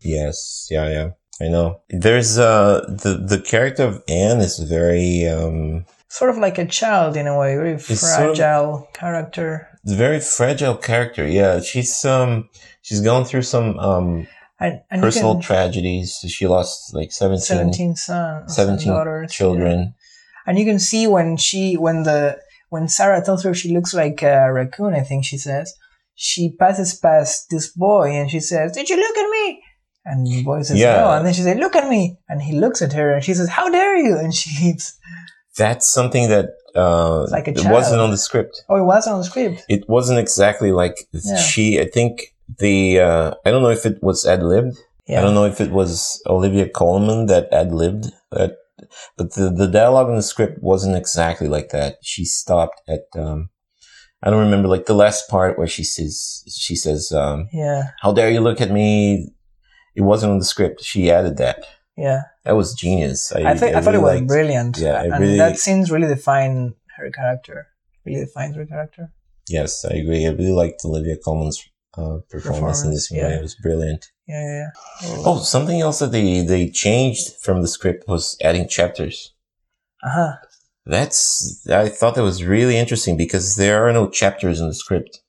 Yes, 0.00 0.68
yeah, 0.70 0.88
yeah. 0.88 1.08
I 1.40 1.48
know. 1.48 1.80
There's 1.90 2.38
uh 2.38 2.80
the 2.88 3.22
the 3.26 3.40
character 3.40 3.84
of 3.84 4.02
Anne 4.08 4.40
is 4.40 4.58
very 4.58 5.26
um 5.26 5.84
Sort 6.08 6.30
of 6.30 6.36
like 6.38 6.58
a 6.58 6.66
child 6.66 7.16
in 7.16 7.26
a 7.26 7.36
way, 7.38 7.56
very 7.56 7.72
It's 7.72 7.86
sort 8.00 8.30
of- 8.30 8.36
fragile 8.36 8.88
character. 8.92 9.68
It's 9.82 9.94
very 9.94 10.20
fragile 10.20 10.76
character. 10.76 11.26
Yeah, 11.26 11.60
she's 11.60 12.04
um 12.04 12.48
she's 12.82 13.00
gone 13.00 13.24
through 13.24 13.42
some 13.42 13.78
um 13.78 14.26
And, 14.62 14.80
and 14.90 15.02
personal 15.02 15.34
can, 15.34 15.42
tragedies. 15.42 16.18
She 16.28 16.46
lost 16.46 16.94
like 16.94 17.10
17, 17.12 17.40
17 17.40 17.96
sons, 17.96 18.54
17 18.54 18.88
daughters, 18.88 19.32
children. 19.32 19.78
yeah. 19.80 19.88
And 20.46 20.58
you 20.58 20.64
can 20.64 20.78
see 20.78 21.06
when 21.06 21.36
she, 21.36 21.76
when 21.76 22.02
the, 22.04 22.38
when 22.70 22.88
Sarah 22.88 23.22
tells 23.24 23.44
her 23.44 23.54
she 23.54 23.72
looks 23.72 23.92
like 23.94 24.22
a 24.22 24.52
raccoon, 24.52 24.94
I 24.94 25.00
think 25.00 25.24
she 25.24 25.38
says, 25.38 25.72
she 26.14 26.54
passes 26.58 26.94
past 26.94 27.46
this 27.50 27.70
boy 27.72 28.10
and 28.10 28.30
she 28.30 28.40
says, 28.40 28.72
did 28.72 28.88
you 28.88 28.96
look 28.96 29.16
at 29.16 29.30
me? 29.30 29.62
And 30.04 30.26
the 30.26 30.42
boy 30.42 30.62
says, 30.62 30.78
Yeah. 30.78 30.96
no. 30.96 31.10
And 31.12 31.24
then 31.26 31.32
she 31.34 31.42
says, 31.42 31.56
look 31.58 31.76
at 31.76 31.88
me. 31.88 32.16
And 32.28 32.42
he 32.42 32.58
looks 32.58 32.82
at 32.82 32.92
her 32.92 33.12
and 33.14 33.22
she 33.24 33.34
says, 33.34 33.48
how 33.48 33.68
dare 33.68 33.96
you? 33.96 34.18
And 34.18 34.34
she 34.34 34.64
leaves. 34.64 34.98
That's 35.56 35.88
something 35.88 36.28
that 36.28 36.46
uh 36.74 37.24
Like 37.30 37.46
it 37.46 37.60
wasn't 37.66 38.00
on 38.00 38.10
the 38.10 38.16
script. 38.18 38.64
Oh, 38.68 38.76
it 38.76 38.84
wasn't 38.84 39.14
on 39.14 39.20
the 39.20 39.26
script. 39.26 39.64
It 39.68 39.88
wasn't 39.88 40.18
exactly 40.18 40.72
like 40.72 40.96
Yeah. 41.12 41.36
she 41.36 41.80
I 41.80 41.86
think 41.86 42.31
the 42.58 43.00
uh 43.00 43.34
I 43.44 43.50
don't 43.50 43.62
know 43.62 43.70
if 43.70 43.86
it 43.86 44.02
was 44.02 44.26
ad 44.26 44.42
libbed. 44.42 44.76
Yeah. 45.06 45.18
I 45.18 45.22
don't 45.22 45.34
know 45.34 45.44
if 45.44 45.60
it 45.60 45.70
was 45.70 46.22
Olivia 46.26 46.68
Colman 46.68 47.26
that 47.26 47.52
ad 47.52 47.72
libbed 47.72 48.06
that, 48.30 48.52
but 49.16 49.34
the, 49.34 49.50
the 49.50 49.66
dialogue 49.66 50.08
in 50.08 50.16
the 50.16 50.22
script 50.22 50.62
wasn't 50.62 50.96
exactly 50.96 51.48
like 51.48 51.70
that. 51.70 51.96
She 52.02 52.24
stopped 52.24 52.80
at, 52.88 53.00
um, 53.16 53.50
I 54.22 54.30
don't 54.30 54.44
remember 54.44 54.68
like 54.68 54.86
the 54.86 54.94
last 54.94 55.28
part 55.28 55.58
where 55.58 55.66
she 55.66 55.82
says, 55.82 56.44
she 56.48 56.76
says, 56.76 57.10
um, 57.12 57.48
Yeah. 57.52 57.90
how 58.00 58.12
dare 58.12 58.30
you 58.30 58.40
look 58.40 58.60
at 58.60 58.70
me? 58.70 59.32
It 59.96 60.02
wasn't 60.02 60.32
on 60.32 60.38
the 60.38 60.44
script. 60.44 60.82
She 60.84 61.10
added 61.10 61.36
that. 61.38 61.64
Yeah. 61.96 62.22
That 62.44 62.52
was 62.56 62.72
genius. 62.74 63.32
I, 63.32 63.54
think, 63.56 63.74
I, 63.74 63.80
thought 63.80 63.94
it 63.96 64.00
was 64.00 64.14
liked- 64.14 64.28
brilliant. 64.28 64.78
Yeah, 64.78 65.00
I 65.00 65.04
and 65.06 65.18
really- 65.20 65.36
that 65.38 65.58
scenes 65.58 65.90
really 65.90 66.08
define 66.08 66.74
her 66.96 67.10
character. 67.10 67.66
Really 68.06 68.20
defines 68.24 68.54
her 68.56 68.66
character. 68.66 69.12
Yes, 69.48 69.84
I 69.84 69.94
agree. 69.94 70.24
I 70.26 70.30
really 70.30 70.52
liked 70.52 70.84
Olivia 70.84 71.16
Colman's 71.22 71.58
uh, 71.96 72.18
performance 72.30 72.84
in 72.84 72.90
this 72.90 73.08
Performance, 73.08 73.12
movie. 73.12 73.20
yeah. 73.20 73.38
It 73.38 73.42
was 73.42 73.54
brilliant. 73.56 74.10
Yeah, 74.26 74.40
yeah, 74.42 74.68
yeah. 75.02 75.16
Oh, 75.26 75.38
something 75.40 75.80
else 75.80 75.98
that 75.98 76.12
they, 76.12 76.40
they 76.40 76.70
changed 76.70 77.32
from 77.42 77.60
the 77.60 77.68
script 77.68 78.08
was 78.08 78.36
adding 78.42 78.68
chapters. 78.68 79.34
Uh-huh. 80.02 80.32
That's, 80.86 81.66
I 81.68 81.88
thought 81.88 82.14
that 82.16 82.22
was 82.22 82.44
really 82.44 82.76
interesting 82.76 83.16
because 83.16 83.56
there 83.56 83.86
are 83.86 83.92
no 83.92 84.08
chapters 84.08 84.60
in 84.60 84.68
the 84.68 84.74
script. 84.74 85.20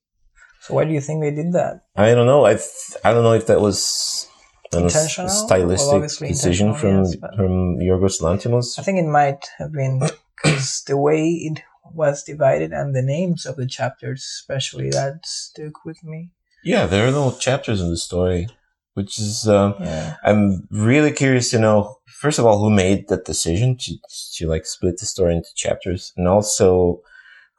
So 0.61 0.73
why 0.75 0.85
do 0.85 0.91
you 0.91 1.01
think 1.01 1.21
they 1.21 1.31
did 1.31 1.53
that? 1.53 1.81
I 1.95 2.13
don't 2.15 2.25
know. 2.25 2.45
I, 2.45 2.53
th- 2.53 2.97
I 3.03 3.13
don't 3.13 3.23
know 3.23 3.33
if 3.33 3.47
that 3.47 3.59
was 3.61 4.27
an 4.71 4.83
Intentional? 4.83 5.27
Well, 5.27 5.47
stylistic 5.47 5.93
obviously 5.93 6.27
decision 6.29 6.73
from, 6.73 7.03
yes, 7.03 7.15
from 7.35 7.77
Yorgos 7.77 8.21
Lanthimos. 8.21 8.79
I 8.79 8.83
think 8.83 8.99
it 8.99 9.07
might 9.07 9.45
have 9.57 9.71
been 9.73 9.99
because 9.99 10.83
the 10.87 10.97
way 10.97 11.27
it 11.29 11.61
was 11.93 12.23
divided 12.23 12.71
and 12.71 12.95
the 12.95 13.01
names 13.03 13.45
of 13.45 13.57
the 13.57 13.67
chapters, 13.67 14.23
especially, 14.23 14.89
that 14.91 15.25
stuck 15.25 15.85
with 15.85 16.03
me. 16.03 16.31
Yeah, 16.63 16.85
there 16.85 17.07
are 17.07 17.11
no 17.11 17.31
chapters 17.39 17.81
in 17.81 17.89
the 17.89 17.97
story, 17.97 18.47
which 18.93 19.19
is, 19.19 19.47
um, 19.47 19.75
Yeah. 19.79 20.15
I'm 20.23 20.67
really 20.71 21.11
curious 21.11 21.49
to 21.51 21.59
know, 21.59 21.97
first 22.07 22.39
of 22.39 22.45
all, 22.45 22.59
who 22.59 22.69
made 22.69 23.07
that 23.09 23.25
decision 23.25 23.77
to, 23.77 23.97
to 24.37 24.47
like 24.47 24.65
split 24.65 24.97
the 24.97 25.05
story 25.05 25.35
into 25.35 25.49
chapters 25.55 26.13
and 26.15 26.27
also 26.27 27.01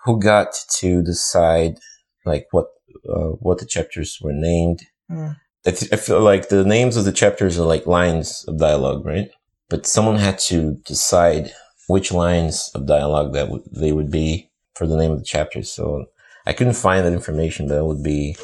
who 0.04 0.18
got 0.20 0.48
to 0.80 1.02
decide 1.02 1.78
like 2.24 2.46
what, 2.50 2.66
uh, 3.08 3.32
what 3.40 3.58
the 3.58 3.66
chapters 3.66 4.18
were 4.22 4.32
named. 4.32 4.82
Mm. 5.10 5.36
I, 5.66 5.70
th- 5.70 5.92
I 5.92 5.96
feel 5.96 6.20
like 6.20 6.48
the 6.48 6.64
names 6.64 6.96
of 6.96 7.04
the 7.04 7.12
chapters 7.12 7.58
are 7.58 7.66
like 7.66 7.86
lines 7.86 8.44
of 8.48 8.58
dialogue, 8.58 9.04
right? 9.04 9.30
But 9.70 9.86
someone 9.86 10.16
had 10.16 10.38
to 10.50 10.74
decide 10.86 11.52
which 11.88 12.12
lines 12.12 12.70
of 12.74 12.86
dialogue 12.86 13.32
that 13.32 13.46
w- 13.46 13.64
they 13.70 13.92
would 13.92 14.10
be 14.10 14.50
for 14.74 14.86
the 14.86 14.96
name 14.96 15.10
of 15.12 15.18
the 15.18 15.24
chapters. 15.24 15.72
So 15.72 16.06
I 16.46 16.52
couldn't 16.52 16.74
find 16.74 17.04
that 17.04 17.12
information, 17.12 17.68
but 17.68 17.78
it 17.78 17.84
would 17.84 18.02
be 18.02 18.36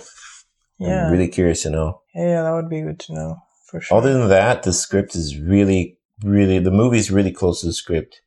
Yeah. 0.81 1.07
I'm 1.07 1.13
really 1.13 1.29
curious 1.29 1.63
to 1.63 1.71
know. 1.71 2.01
yeah, 2.15 2.43
that 2.43 2.53
would 2.53 2.71
be 2.71 2.81
good 2.81 2.99
to 3.01 3.15
know 3.15 3.43
for 3.67 3.81
sure. 3.81 3.99
Other 3.99 4.13
than 4.15 4.29
that, 4.29 4.63
the 4.63 4.73
script 4.73 5.15
is 5.15 5.39
really, 5.39 5.99
really, 6.25 6.59
the 6.59 6.71
movie 6.71 6.99
is 6.99 7.11
really 7.11 7.33
close 7.33 7.61
to 7.61 7.67
the 7.67 7.73
script. 7.73 8.23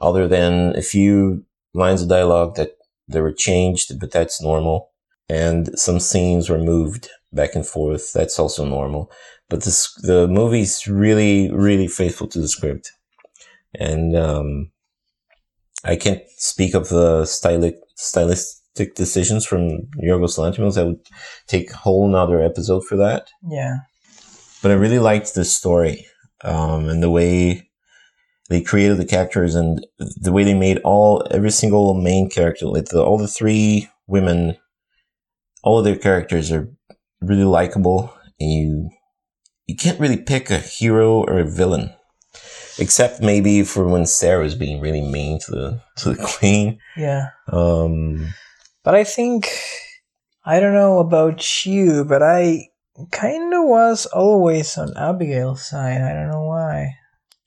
Other 0.00 0.28
than 0.28 0.76
a 0.76 0.82
few 0.82 1.44
lines 1.72 2.02
of 2.02 2.08
dialogue 2.08 2.56
that 2.56 2.76
they 3.08 3.20
were 3.20 3.32
changed, 3.32 3.98
but 3.98 4.10
that's 4.10 4.42
normal. 4.42 4.90
And 5.28 5.76
some 5.78 5.98
scenes 5.98 6.50
were 6.50 6.58
moved 6.58 7.08
back 7.32 7.54
and 7.54 7.66
forth. 7.66 8.12
That's 8.12 8.38
also 8.38 8.64
normal. 8.64 9.10
But 9.48 9.64
this, 9.64 9.92
the 10.02 10.28
movie's 10.28 10.86
really, 10.86 11.50
really 11.50 11.88
faithful 11.88 12.26
to 12.28 12.40
the 12.40 12.48
script. 12.48 12.92
And, 13.74 14.16
um, 14.16 14.70
I 15.84 15.96
can't 15.96 16.22
speak 16.36 16.74
of 16.74 16.88
the 16.88 17.22
stylic, 17.22 17.76
stylistic 18.76 18.94
decisions 18.94 19.46
from 19.46 19.88
Yorgos 20.02 20.38
Lanthimos. 20.38 20.78
I 20.78 20.84
would 20.84 21.00
take 21.46 21.70
a 21.70 21.76
whole 21.76 22.08
nother 22.08 22.42
episode 22.42 22.84
for 22.84 22.96
that 22.96 23.30
yeah. 23.48 23.78
but 24.62 24.70
I 24.70 24.74
really 24.74 24.98
liked 24.98 25.34
the 25.34 25.44
story 25.44 26.06
um, 26.44 26.88
and 26.88 27.02
the 27.02 27.10
way 27.10 27.70
they 28.48 28.62
created 28.62 28.98
the 28.98 29.06
characters 29.06 29.54
and 29.54 29.84
the 29.98 30.32
way 30.32 30.44
they 30.44 30.54
made 30.54 30.78
all 30.84 31.26
every 31.30 31.50
single 31.50 31.94
main 31.94 32.28
character, 32.30 32.66
like 32.66 32.86
the, 32.86 33.02
all 33.02 33.18
the 33.18 33.26
three 33.26 33.88
women, 34.06 34.56
all 35.64 35.78
of 35.78 35.84
their 35.84 35.96
characters 35.96 36.52
are 36.52 36.68
really 37.20 37.44
likable, 37.44 38.12
and 38.38 38.52
you 38.52 38.90
you 39.66 39.74
can't 39.74 39.98
really 39.98 40.22
pick 40.22 40.48
a 40.50 40.58
hero 40.58 41.24
or 41.24 41.40
a 41.40 41.50
villain, 41.50 41.90
except 42.78 43.20
maybe 43.20 43.64
for 43.64 43.88
when 43.88 44.06
Sarah 44.06 44.48
Sarah's 44.48 44.54
being 44.54 44.80
really 44.80 45.02
mean 45.02 45.40
to 45.40 45.50
the 45.50 45.82
to 45.96 46.14
the 46.14 46.22
queen. 46.38 46.78
Yeah. 46.96 47.30
Um, 47.50 48.32
But 48.86 48.94
I 48.94 49.04
think, 49.04 49.50
I 50.46 50.60
don't 50.60 50.74
know 50.74 51.00
about 51.00 51.66
you, 51.66 52.04
but 52.06 52.22
I 52.22 52.68
kind 53.10 53.52
of 53.52 53.64
was 53.66 54.06
always 54.06 54.78
on 54.78 54.96
Abigail's 54.96 55.66
side. 55.68 56.00
I 56.00 56.12
don't 56.14 56.30
know 56.30 56.44
why. 56.46 56.94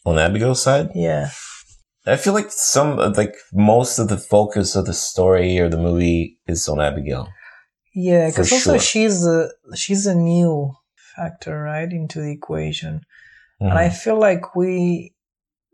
on 0.06 0.20
Abigail's 0.20 0.62
side, 0.62 0.90
Yeah. 0.94 1.30
I 2.06 2.16
feel 2.18 2.34
like 2.34 2.52
some 2.52 2.98
like 3.14 3.36
most 3.54 4.00
of 4.00 4.08
the 4.10 4.18
focus 4.18 4.76
of 4.76 4.86
the 4.88 4.94
story 4.94 5.60
or 5.60 5.70
the 5.70 5.78
movie 5.78 6.40
is 6.48 6.68
on 6.68 6.82
Abigail. 6.82 7.30
Yeah, 7.94 8.28
because 8.28 8.52
also 8.52 8.74
sure. 8.74 8.80
she's 8.80 9.22
the 9.22 9.54
she's 9.76 10.06
a 10.08 10.16
new 10.16 10.74
factor 11.16 11.62
right 11.64 11.92
into 11.92 12.20
the 12.22 12.32
equation, 12.32 13.02
and 13.60 13.70
Mm-hmm. 13.70 13.78
I 13.78 13.90
feel 13.90 14.18
like 14.20 14.56
we 14.56 15.14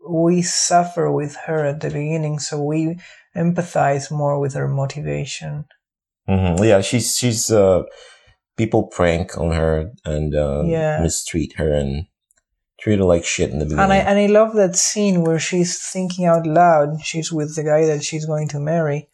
we 0.08 0.42
suffer 0.42 1.10
with 1.10 1.36
her 1.46 1.64
at 1.64 1.80
the 1.80 1.88
beginning, 1.90 2.38
so 2.38 2.62
we 2.62 2.98
empathize 3.36 4.10
more 4.10 4.38
with 4.40 4.54
her 4.54 4.68
motivation. 4.68 5.64
hmm 6.26 6.62
Yeah, 6.62 6.80
she's 6.80 7.16
she's 7.16 7.50
uh 7.50 7.82
people 8.56 8.84
prank 8.98 9.36
on 9.38 9.52
her 9.52 9.92
and 10.04 10.34
uh, 10.34 10.62
Yeah. 10.64 11.00
mistreat 11.02 11.52
her 11.58 11.70
and 11.72 12.06
treat 12.80 12.98
her 12.98 13.04
like 13.04 13.24
shit 13.24 13.50
in 13.50 13.58
the 13.58 13.64
beginning. 13.66 13.84
And 13.84 13.92
I 13.92 13.96
and 14.10 14.18
I 14.18 14.26
love 14.26 14.54
that 14.54 14.76
scene 14.76 15.22
where 15.24 15.38
she's 15.38 15.78
thinking 15.92 16.24
out 16.26 16.46
loud. 16.46 16.88
She's 17.02 17.30
with 17.32 17.54
the 17.56 17.64
guy 17.64 17.86
that 17.86 18.02
she's 18.04 18.26
going 18.26 18.48
to 18.48 18.58
marry, 18.60 19.08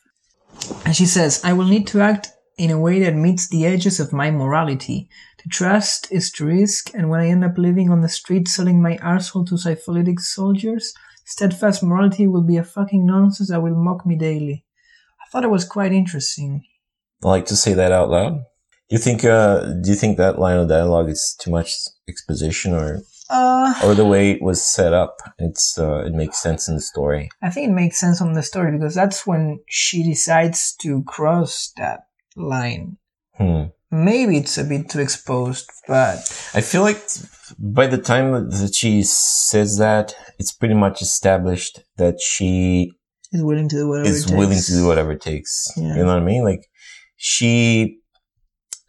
and 0.84 0.94
she 0.96 1.06
says, 1.06 1.40
"I 1.44 1.52
will 1.52 1.66
need 1.74 1.86
to 1.88 2.00
act 2.00 2.30
in 2.58 2.70
a 2.70 2.78
way 2.86 3.00
that 3.00 3.14
meets 3.26 3.48
the 3.48 3.66
edges 3.66 3.98
of 4.00 4.12
my 4.12 4.30
morality. 4.30 5.08
To 5.38 5.48
trust 5.48 6.06
is 6.12 6.30
to 6.32 6.46
risk, 6.46 6.94
and 6.94 7.08
when 7.10 7.20
I 7.20 7.28
end 7.28 7.44
up 7.44 7.58
living 7.58 7.90
on 7.90 8.00
the 8.02 8.08
street 8.08 8.46
selling 8.48 8.80
my 8.80 8.96
arsehole 8.98 9.46
to 9.48 9.56
syphilitic 9.58 10.20
soldiers, 10.20 10.94
steadfast 11.34 11.82
morality 11.82 12.26
will 12.26 12.46
be 12.52 12.58
a 12.58 12.70
fucking 12.76 13.04
nonsense 13.06 13.48
that 13.50 13.62
will 13.62 13.74
mock 13.88 14.00
me 14.06 14.16
daily." 14.16 14.64
I 15.22 15.24
thought 15.30 15.44
it 15.48 15.56
was 15.56 15.64
quite 15.76 15.92
interesting. 15.92 16.50
I 17.24 17.28
like 17.28 17.46
to 17.46 17.56
say 17.56 17.72
that 17.74 17.92
out 17.92 18.10
loud. 18.10 18.34
You 18.88 18.98
think? 18.98 19.24
Uh, 19.24 19.72
do 19.82 19.88
you 19.92 19.96
think 19.96 20.16
that 20.16 20.38
line 20.38 20.58
of 20.58 20.68
dialogue 20.68 21.08
is 21.08 21.34
too 21.40 21.50
much 21.50 21.70
exposition, 22.08 22.74
or 22.74 23.00
Uh, 23.30 23.72
or 23.84 23.94
the 23.94 24.04
way 24.04 24.30
it 24.30 24.42
was 24.42 24.60
set 24.60 24.92
up? 24.92 25.14
It's 25.38 25.78
uh, 25.78 26.04
it 26.08 26.12
makes 26.12 26.42
sense 26.42 26.68
in 26.68 26.74
the 26.74 26.82
story. 26.92 27.30
I 27.40 27.48
think 27.50 27.68
it 27.68 27.72
makes 27.82 27.98
sense 27.98 28.20
on 28.20 28.34
the 28.34 28.42
story 28.42 28.70
because 28.76 28.94
that's 28.94 29.26
when 29.26 29.60
she 29.68 30.02
decides 30.02 30.76
to 30.82 31.02
cross 31.04 31.72
that 31.76 32.00
line. 32.36 32.98
Hmm. 33.38 33.72
Maybe 33.92 34.38
it's 34.38 34.56
a 34.56 34.64
bit 34.64 34.88
too 34.88 35.00
exposed, 35.00 35.70
but 35.86 36.16
I 36.54 36.62
feel 36.62 36.80
like 36.80 37.02
by 37.58 37.86
the 37.86 37.98
time 37.98 38.48
that 38.48 38.74
she 38.74 39.02
says 39.02 39.76
that, 39.76 40.14
it's 40.38 40.52
pretty 40.52 40.74
much 40.74 41.02
established 41.02 41.80
that 41.98 42.18
she 42.18 42.90
is 43.32 43.42
willing 43.42 43.68
to 43.68 43.76
do 43.76 43.88
whatever 43.88 44.08
is 44.08 44.24
it 44.24 44.28
takes. 44.28 44.38
willing 44.38 44.58
to 44.60 44.72
do 44.72 44.86
whatever 44.86 45.12
it 45.12 45.20
takes. 45.20 45.70
Yeah. 45.76 45.96
You 45.96 46.04
know 46.04 46.14
what 46.14 46.22
I 46.22 46.24
mean? 46.24 46.42
Like 46.42 46.66
she 47.16 47.98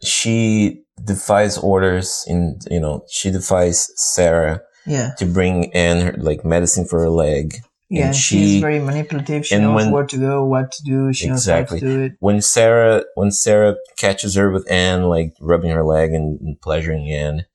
she 0.02 0.82
defies 1.04 1.58
orders 1.58 2.24
in 2.26 2.58
you 2.70 2.80
know, 2.80 3.04
she 3.10 3.30
defies 3.30 3.88
Sarah 3.96 4.60
Yeah, 4.86 5.10
to 5.18 5.26
bring 5.26 5.64
in 5.64 6.00
her 6.00 6.14
like 6.16 6.44
medicine 6.46 6.86
for 6.86 7.00
her 7.00 7.10
leg. 7.10 7.56
Yeah. 7.94 8.06
And 8.08 8.16
she's 8.16 8.60
very 8.60 8.78
manipulative. 8.80 9.46
She 9.46 9.58
knows 9.58 9.74
when- 9.76 9.90
where 9.92 10.06
to 10.06 10.18
go, 10.18 10.44
what 10.44 10.72
to 10.72 10.82
do. 10.84 11.12
She 11.12 11.26
Exactly. 11.28 11.76
knows 11.80 11.82
how 11.82 11.88
to 11.88 11.94
do 11.96 12.04
it. 12.06 12.12
When 12.20 12.40
Sarah 12.42 13.04
when 13.14 13.30
Sarah 13.30 13.76
catches 13.96 14.34
her 14.34 14.50
with 14.50 14.70
Anne 14.70 15.04
like 15.04 15.32
rubbing 15.40 15.70
her 15.70 15.84
leg 15.84 16.12
and, 16.12 16.40
and 16.40 16.60
pleasuring 16.60 17.10
Anne, 17.10 17.46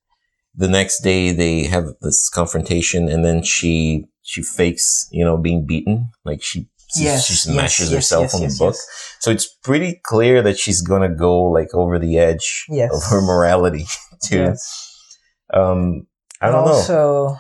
the 0.56 0.68
next 0.68 1.02
day 1.02 1.32
they 1.32 1.64
have 1.64 1.86
this 2.02 2.30
confrontation 2.30 3.10
and 3.10 3.24
then 3.26 3.44
she 3.44 4.06
she 4.22 4.42
fakes, 4.44 5.08
you 5.12 5.24
know, 5.26 5.38
being 5.38 5.66
beaten. 5.66 6.10
Like 6.26 6.42
she 6.44 6.68
she, 6.96 7.04
Yes, 7.04 7.26
she 7.28 7.34
smashes 7.36 7.92
yes, 7.92 7.96
herself 7.98 8.24
yes, 8.24 8.36
on 8.36 8.42
yes, 8.42 8.58
the 8.58 8.66
book. 8.66 8.74
yes. 8.76 9.16
So 9.20 9.30
it's 9.32 9.48
pretty 9.64 10.00
clear 10.04 10.42
that 10.42 10.58
she's 10.58 10.82
gonna 10.82 11.14
go 11.28 11.44
like 11.44 11.72
over 11.74 12.00
the 12.00 12.18
edge 12.18 12.66
Yes. 12.70 12.92
of 12.96 13.04
her 13.12 13.22
morality 13.22 13.86
too. 14.24 14.40
Yes. 14.50 14.62
Um, 15.54 16.08
I 16.42 16.50
don't 16.52 16.66
know. 16.66 16.72
also, 16.74 17.38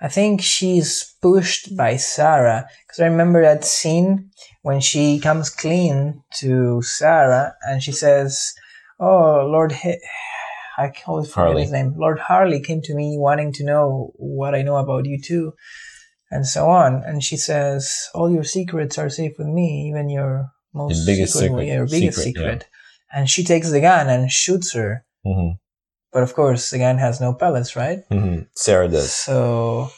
I 0.00 0.08
think 0.08 0.40
she's 0.40 1.14
pushed 1.20 1.76
by 1.76 1.96
Sarah 1.96 2.66
because 2.86 3.00
I 3.00 3.06
remember 3.06 3.42
that 3.42 3.64
scene 3.64 4.30
when 4.62 4.80
she 4.80 5.18
comes 5.20 5.50
clean 5.50 6.22
to 6.36 6.80
Sarah 6.82 7.54
and 7.68 7.82
she 7.82 7.92
says, 7.92 8.52
"Oh, 8.98 9.46
Lord, 9.46 9.72
H- 9.84 10.00
I 10.78 10.92
always 11.06 11.28
forget 11.28 11.46
Harley. 11.48 11.62
his 11.62 11.72
name. 11.72 11.94
Lord 11.98 12.18
Harley 12.18 12.60
came 12.60 12.80
to 12.82 12.94
me 12.94 13.18
wanting 13.18 13.52
to 13.54 13.64
know 13.64 14.12
what 14.16 14.54
I 14.54 14.62
know 14.62 14.76
about 14.76 15.04
you 15.06 15.20
too." 15.20 15.52
And 16.30 16.46
so 16.46 16.70
on, 16.70 17.02
and 17.04 17.22
she 17.24 17.36
says, 17.36 18.08
"All 18.14 18.30
your 18.30 18.44
secrets 18.44 18.96
are 18.98 19.10
safe 19.10 19.32
with 19.36 19.48
me, 19.48 19.88
even 19.90 20.08
your 20.08 20.50
most 20.72 20.96
Your 20.98 21.06
biggest 21.06 21.32
secret, 21.34 21.48
secret. 21.48 21.66
your 21.66 21.86
biggest 21.86 22.18
Secret, 22.22 22.62
yeah. 22.62 23.18
And 23.18 23.28
she 23.28 23.42
takes 23.42 23.70
the 23.70 23.80
gun 23.80 24.08
and 24.08 24.30
shoots 24.30 24.72
her, 24.74 25.04
hmm 25.24 25.50
but 26.12 26.22
of 26.22 26.34
course, 26.34 26.70
the 26.70 26.78
gun 26.78 26.98
has 26.98 27.20
no 27.20 27.32
pellets, 27.34 27.76
right? 27.76 28.00
hmm 28.10 28.40
Sarah 28.54 28.88
does. 28.88 29.12
So 29.12 29.88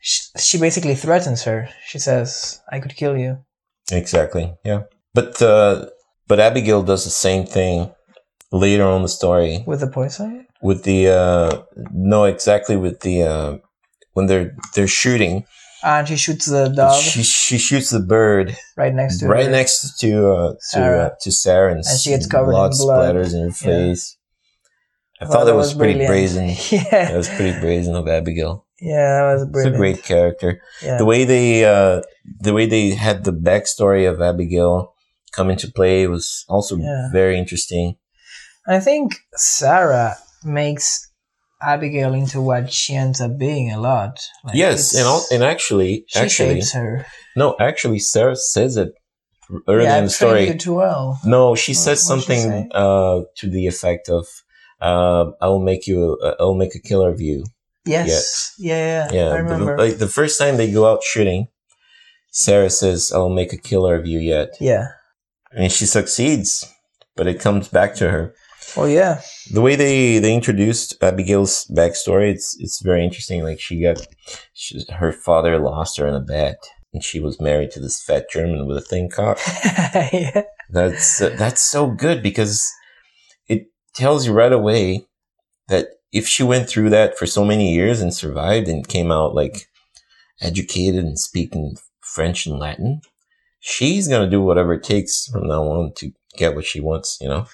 she, 0.00 0.20
she 0.38 0.58
basically 0.58 0.94
threatens 0.94 1.42
her. 1.44 1.68
She 1.86 1.98
says, 1.98 2.60
"I 2.70 2.80
could 2.80 2.94
kill 2.96 3.16
you." 3.16 3.38
Exactly. 3.92 4.54
Yeah. 4.64 4.82
But 5.14 5.40
uh, 5.42 5.86
but 6.28 6.40
Abigail 6.40 6.82
does 6.82 7.04
the 7.04 7.10
same 7.10 7.44
thing 7.46 7.92
later 8.52 8.84
on 8.84 8.96
in 8.98 9.02
the 9.02 9.08
story 9.08 9.64
with 9.66 9.80
the 9.80 9.88
poison. 9.88 10.46
with 10.62 10.84
the 10.84 11.08
uh, 11.08 11.62
no 11.92 12.24
exactly 12.24 12.76
with 12.76 13.00
the 13.00 13.22
uh, 13.22 13.58
when 14.14 14.26
they're 14.26 14.54
they're 14.74 14.88
shooting. 14.88 15.44
And 15.82 16.06
she 16.06 16.16
shoots 16.16 16.44
the 16.44 16.68
dog 16.68 17.00
She 17.02 17.22
she 17.22 17.56
shoots 17.58 17.88
the 17.90 18.00
bird 18.00 18.54
right 18.76 18.92
next 18.94 19.18
to 19.20 19.26
right 19.28 19.46
her. 19.46 19.50
next 19.50 19.98
to 20.00 20.30
uh, 20.32 20.52
to 20.52 20.56
Sarah. 20.60 21.04
uh, 21.06 21.10
to 21.22 21.32
Sarah, 21.32 21.70
and, 21.72 21.84
And 21.86 21.98
she 22.00 22.10
gets 22.10 22.26
covered 22.26 22.50
in 22.52 22.56
blood 22.56 22.72
blood. 22.76 23.14
splatters 23.16 23.34
in 23.34 23.44
her 23.48 23.50
face. 23.52 24.16
I 25.20 25.26
thought 25.26 25.44
that 25.44 25.54
was, 25.54 25.74
pretty 25.74 26.06
brazen. 26.06 26.48
yeah, 26.70 27.08
That 27.08 27.16
was 27.16 27.28
pretty 27.28 27.58
brazen 27.60 27.94
of 27.94 28.08
Abigail. 28.08 28.66
yeah, 28.80 29.18
that 29.26 29.32
was 29.34 29.46
brilliant. 29.46 29.74
It's 29.74 29.76
a 29.76 29.78
great 29.78 30.02
character. 30.04 30.62
Yeah. 30.82 30.96
The 30.98 31.04
way 31.04 31.24
they 31.24 31.64
uh, 31.64 32.02
the 32.40 32.52
way 32.54 32.66
they 32.66 32.90
had 32.90 33.24
the 33.24 33.32
backstory 33.32 34.08
of 34.10 34.20
Abigail 34.22 34.94
come 35.32 35.50
into 35.50 35.70
play 35.70 36.06
was 36.06 36.44
also 36.48 36.76
Yeah. 36.78 37.08
very 37.12 37.38
interesting. 37.38 37.96
I 38.66 38.80
think 38.80 39.16
Sarah 39.36 40.16
makes 40.44 41.10
Abigail 41.62 42.14
into 42.14 42.40
what 42.40 42.72
she 42.72 42.94
ends 42.94 43.20
up 43.20 43.36
being 43.38 43.70
a 43.70 43.78
lot. 43.80 44.18
Like, 44.44 44.54
yes, 44.56 44.94
and 44.94 45.06
all, 45.06 45.22
and 45.30 45.42
actually, 45.42 46.04
she 46.08 46.18
actually, 46.18 46.62
no, 47.36 47.54
actually, 47.60 47.98
Sarah 47.98 48.36
says 48.36 48.76
it 48.78 48.92
early 49.68 49.84
yeah, 49.84 49.98
in 49.98 50.04
the 50.04 50.10
story. 50.10 50.58
well. 50.66 51.18
No, 51.24 51.54
she 51.54 51.72
What- 51.72 51.78
says 51.84 51.98
she 52.00 52.06
something 52.06 52.40
say? 52.40 52.68
uh, 52.72 53.20
to 53.36 53.50
the 53.50 53.66
effect 53.66 54.08
of, 54.08 54.26
uh, 54.80 55.30
"I 55.40 55.46
will 55.48 55.60
make 55.62 55.86
you, 55.86 56.18
uh, 56.22 56.34
I 56.40 56.44
will 56.44 56.54
make 56.56 56.74
a 56.74 56.80
killer 56.80 57.10
of 57.10 57.20
you." 57.20 57.44
Yes. 57.86 58.54
Yeah, 58.58 59.08
yeah, 59.10 59.12
Yeah, 59.12 59.28
I 59.28 59.36
the- 59.38 59.42
remember. 59.42 59.78
like 59.78 59.98
the 59.98 60.08
first 60.08 60.38
time 60.38 60.56
they 60.56 60.70
go 60.70 60.86
out 60.90 61.02
shooting, 61.02 61.48
Sarah 62.30 62.70
says, 62.70 63.12
"I 63.12 63.18
will 63.18 63.34
make 63.34 63.52
a 63.52 63.56
killer 63.56 63.94
of 63.96 64.06
you 64.06 64.18
yet," 64.18 64.50
yeah. 64.60 64.88
and 65.52 65.72
she 65.72 65.86
succeeds, 65.86 66.64
but 67.16 67.26
it 67.26 67.40
comes 67.40 67.68
back 67.68 67.94
to 67.96 68.10
her. 68.10 68.34
Oh 68.76 68.84
yeah. 68.84 69.20
the 69.52 69.60
way 69.62 69.74
they 69.74 70.18
they 70.20 70.32
introduced 70.34 71.02
Abigail's 71.02 71.66
backstory, 71.74 72.30
it's 72.30 72.56
it's 72.60 72.80
very 72.82 73.02
interesting. 73.04 73.42
Like 73.42 73.58
she 73.58 73.82
got, 73.82 74.06
she, 74.52 74.84
her 74.90 75.10
father 75.12 75.58
lost 75.58 75.98
her 75.98 76.06
in 76.06 76.14
a 76.14 76.20
bet, 76.20 76.58
and 76.92 77.02
she 77.02 77.18
was 77.18 77.40
married 77.40 77.72
to 77.72 77.80
this 77.80 78.00
fat 78.00 78.30
German 78.30 78.68
with 78.68 78.76
a 78.76 78.80
thin 78.82 79.08
cock. 79.10 79.38
yeah. 80.12 80.42
That's 80.68 81.20
uh, 81.20 81.34
that's 81.36 81.62
so 81.62 81.88
good 81.90 82.22
because 82.22 82.62
tells 83.94 84.26
you 84.26 84.32
right 84.32 84.52
away 84.52 85.06
that 85.68 85.88
if 86.12 86.26
she 86.26 86.42
went 86.42 86.68
through 86.68 86.90
that 86.90 87.16
for 87.18 87.26
so 87.26 87.44
many 87.44 87.72
years 87.72 88.00
and 88.00 88.12
survived 88.12 88.68
and 88.68 88.86
came 88.88 89.12
out 89.12 89.34
like 89.34 89.68
educated 90.40 91.04
and 91.04 91.18
speaking 91.18 91.76
French 92.00 92.46
and 92.46 92.58
Latin, 92.58 93.00
she's 93.60 94.08
gonna 94.08 94.28
do 94.28 94.42
whatever 94.42 94.74
it 94.74 94.82
takes 94.82 95.26
from 95.26 95.46
now 95.46 95.62
on 95.64 95.92
to 95.96 96.12
get 96.36 96.54
what 96.54 96.64
she 96.64 96.80
wants. 96.80 97.18
You 97.20 97.28
know 97.28 97.46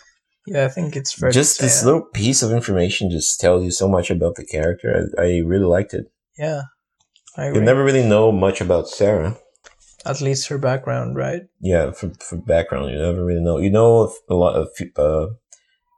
Yeah, 0.47 0.65
I 0.65 0.69
think 0.69 0.97
it's 0.97 1.15
just 1.33 1.57
to 1.57 1.63
this 1.65 1.81
that. 1.81 1.87
little 1.87 2.03
piece 2.03 2.43
of 2.43 2.53
information 2.53 3.11
just 3.11 3.41
tells 3.41 3.65
you 3.65 3.71
so 3.71 3.89
much 3.89 4.11
about 4.11 4.37
the 4.37 4.45
character. 4.45 5.11
I, 5.19 5.23
I 5.23 5.27
really 5.41 5.67
liked 5.67 5.93
it. 5.95 6.11
Yeah, 6.39 6.63
I 7.37 7.49
You 7.49 7.61
never 7.61 7.85
really 7.85 8.07
know 8.07 8.33
much 8.33 8.61
about 8.61 8.89
Sarah. 8.89 9.37
At 10.05 10.21
least 10.21 10.49
her 10.49 10.59
background, 10.59 11.17
right? 11.17 11.43
Yeah, 11.61 11.91
for, 11.91 12.13
for 12.21 12.37
background, 12.37 12.93
you 12.93 12.99
never 12.99 13.25
really 13.25 13.43
know. 13.43 13.59
You 13.59 13.71
know 13.71 14.13
a 14.31 14.35
lot 14.35 14.55
of, 14.55 14.69
uh, 14.97 15.35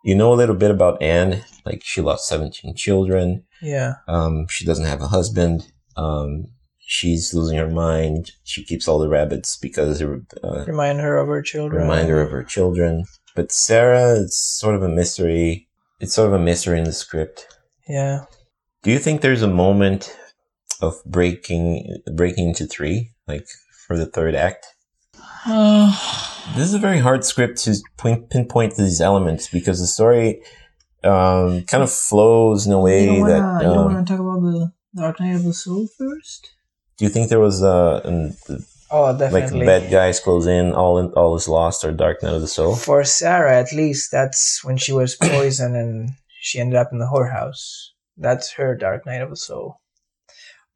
you 0.04 0.14
know 0.14 0.32
a 0.32 0.36
little 0.40 0.54
bit 0.54 0.70
about 0.70 1.02
Anne. 1.02 1.44
Like 1.64 1.82
she 1.84 2.00
lost 2.00 2.28
seventeen 2.28 2.74
children. 2.74 3.44
Yeah, 3.62 3.94
Um, 4.06 4.46
she 4.48 4.64
doesn't 4.64 4.86
have 4.86 5.00
a 5.02 5.08
husband. 5.08 5.72
Um, 5.96 6.46
she's 6.78 7.34
losing 7.34 7.58
her 7.58 7.68
mind. 7.68 8.32
She 8.44 8.64
keeps 8.64 8.86
all 8.88 8.98
the 9.00 9.08
rabbits 9.08 9.56
because 9.56 10.00
uh, 10.00 10.64
remind 10.66 11.00
her 11.00 11.18
of 11.18 11.28
her 11.28 11.42
children. 11.42 11.82
reminder 11.82 12.20
of 12.22 12.30
her 12.30 12.44
children. 12.44 13.04
But 13.34 13.52
Sarah, 13.52 14.20
it's 14.20 14.38
sort 14.38 14.74
of 14.74 14.82
a 14.82 14.88
mystery. 14.88 15.68
It's 16.00 16.14
sort 16.14 16.28
of 16.28 16.40
a 16.40 16.44
mystery 16.44 16.78
in 16.78 16.84
the 16.84 16.92
script. 16.92 17.46
Yeah, 17.88 18.24
Do 18.82 18.90
you 18.90 18.98
think 18.98 19.20
there's 19.20 19.42
a 19.42 19.48
moment 19.48 20.16
of 20.80 20.94
breaking 21.04 21.98
breaking 22.14 22.48
into 22.50 22.66
three, 22.66 23.12
like 23.26 23.46
for 23.86 23.96
the 23.96 24.06
third 24.06 24.34
act? 24.34 24.66
This 25.48 26.66
is 26.66 26.74
a 26.74 26.78
very 26.78 26.98
hard 26.98 27.24
script 27.24 27.58
to 27.64 27.74
point, 27.96 28.28
pinpoint 28.30 28.76
these 28.76 29.00
elements 29.00 29.48
because 29.48 29.80
the 29.80 29.86
story 29.86 30.42
um, 31.04 31.62
kind 31.64 31.82
of 31.82 31.90
flows 31.90 32.66
in 32.66 32.72
a 32.72 32.80
way 32.80 33.04
you 33.04 33.06
don't 33.10 33.20
wanna, 33.20 33.32
that. 33.32 33.62
you 33.62 33.68
don't 33.68 33.78
Um, 33.78 33.94
want 33.94 34.06
to 34.06 34.12
talk 34.12 34.20
about 34.20 34.40
the 34.42 34.72
Dark 34.94 35.20
Night 35.20 35.34
of 35.36 35.44
the 35.44 35.54
Soul 35.54 35.88
first? 35.98 36.50
do 36.98 37.04
you 37.04 37.10
think 37.10 37.28
there 37.28 37.40
was 37.40 37.62
a. 37.62 38.02
an, 38.04 38.36
Oh, 38.90 39.16
definitely. 39.16 39.66
like 39.66 39.82
bad 39.82 39.90
guys 39.90 40.18
close 40.18 40.46
in, 40.46 40.72
all 40.72 40.96
in, 40.98 41.08
all 41.12 41.36
is 41.36 41.46
lost, 41.46 41.84
or 41.84 41.92
Dark 41.92 42.22
Night 42.22 42.32
of 42.32 42.40
the 42.40 42.48
Soul? 42.48 42.74
For 42.74 43.04
Sarah, 43.04 43.54
at 43.58 43.70
least, 43.72 44.10
that's 44.10 44.64
when 44.64 44.78
she 44.78 44.92
was 44.92 45.14
poisoned 45.14 45.76
and 45.76 46.10
she 46.40 46.58
ended 46.58 46.76
up 46.76 46.88
in 46.90 46.98
the 46.98 47.04
whorehouse. 47.06 47.88
That's 48.16 48.52
her 48.52 48.74
Dark 48.74 49.04
Night 49.04 49.20
of 49.20 49.28
the 49.28 49.36
Soul. 49.36 49.76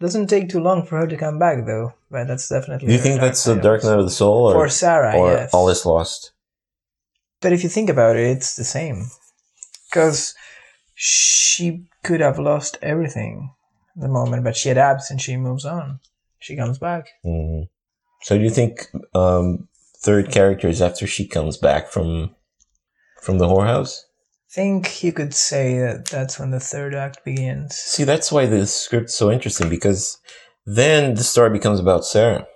Doesn't 0.02 0.26
take 0.26 0.48
too 0.48 0.58
long 0.58 0.84
for 0.84 0.98
her 0.98 1.06
to 1.06 1.16
come 1.16 1.38
back, 1.38 1.64
though. 1.64 1.94
But 2.10 2.26
that's 2.26 2.48
definitely. 2.48 2.88
Do 2.88 2.92
you 2.92 2.98
think 2.98 3.20
that's 3.20 3.44
the 3.44 3.54
Dark 3.54 3.84
Night 3.84 4.00
of 4.00 4.04
the 4.04 4.10
Soul, 4.10 4.48
or 4.48 4.54
For 4.54 4.68
Sarah, 4.68 5.16
or 5.16 5.30
yes. 5.30 5.54
all 5.54 5.68
is 5.68 5.86
lost? 5.86 6.32
But 7.40 7.52
if 7.52 7.62
you 7.62 7.68
think 7.68 7.88
about 7.88 8.16
it, 8.16 8.26
it's 8.26 8.56
the 8.56 8.64
same. 8.64 9.06
Because 9.88 10.34
she 10.94 11.86
could 12.02 12.20
have 12.20 12.40
lost 12.40 12.78
everything 12.82 13.52
at 13.94 14.02
the 14.02 14.08
moment, 14.08 14.42
but 14.42 14.56
she 14.56 14.70
adapts 14.70 15.08
and 15.08 15.20
she 15.22 15.36
moves 15.36 15.64
on. 15.64 16.00
She 16.40 16.56
comes 16.56 16.78
back. 16.78 17.06
Mhm. 17.24 17.68
So 18.22 18.36
do 18.36 18.42
you 18.42 18.50
think 18.50 18.88
um, 19.14 19.68
third 19.98 20.32
character 20.32 20.66
is 20.66 20.82
after 20.82 21.06
she 21.06 21.28
comes 21.28 21.56
back 21.56 21.92
from 21.92 22.34
from 23.20 23.38
the 23.38 23.46
whorehouse? 23.46 24.00
Think 24.54 25.02
you 25.02 25.12
could 25.12 25.34
say 25.34 25.78
that 25.78 26.06
that's 26.06 26.38
when 26.38 26.50
the 26.50 26.60
third 26.60 26.94
act 26.94 27.24
begins. 27.24 27.74
See, 27.74 28.04
that's 28.04 28.30
why 28.30 28.46
the 28.46 28.66
script's 28.66 29.14
so 29.14 29.30
interesting 29.30 29.68
because 29.68 30.18
then 30.66 31.14
the 31.14 31.24
story 31.24 31.50
becomes 31.50 31.80
about 31.80 32.04
Sarah, 32.04 32.46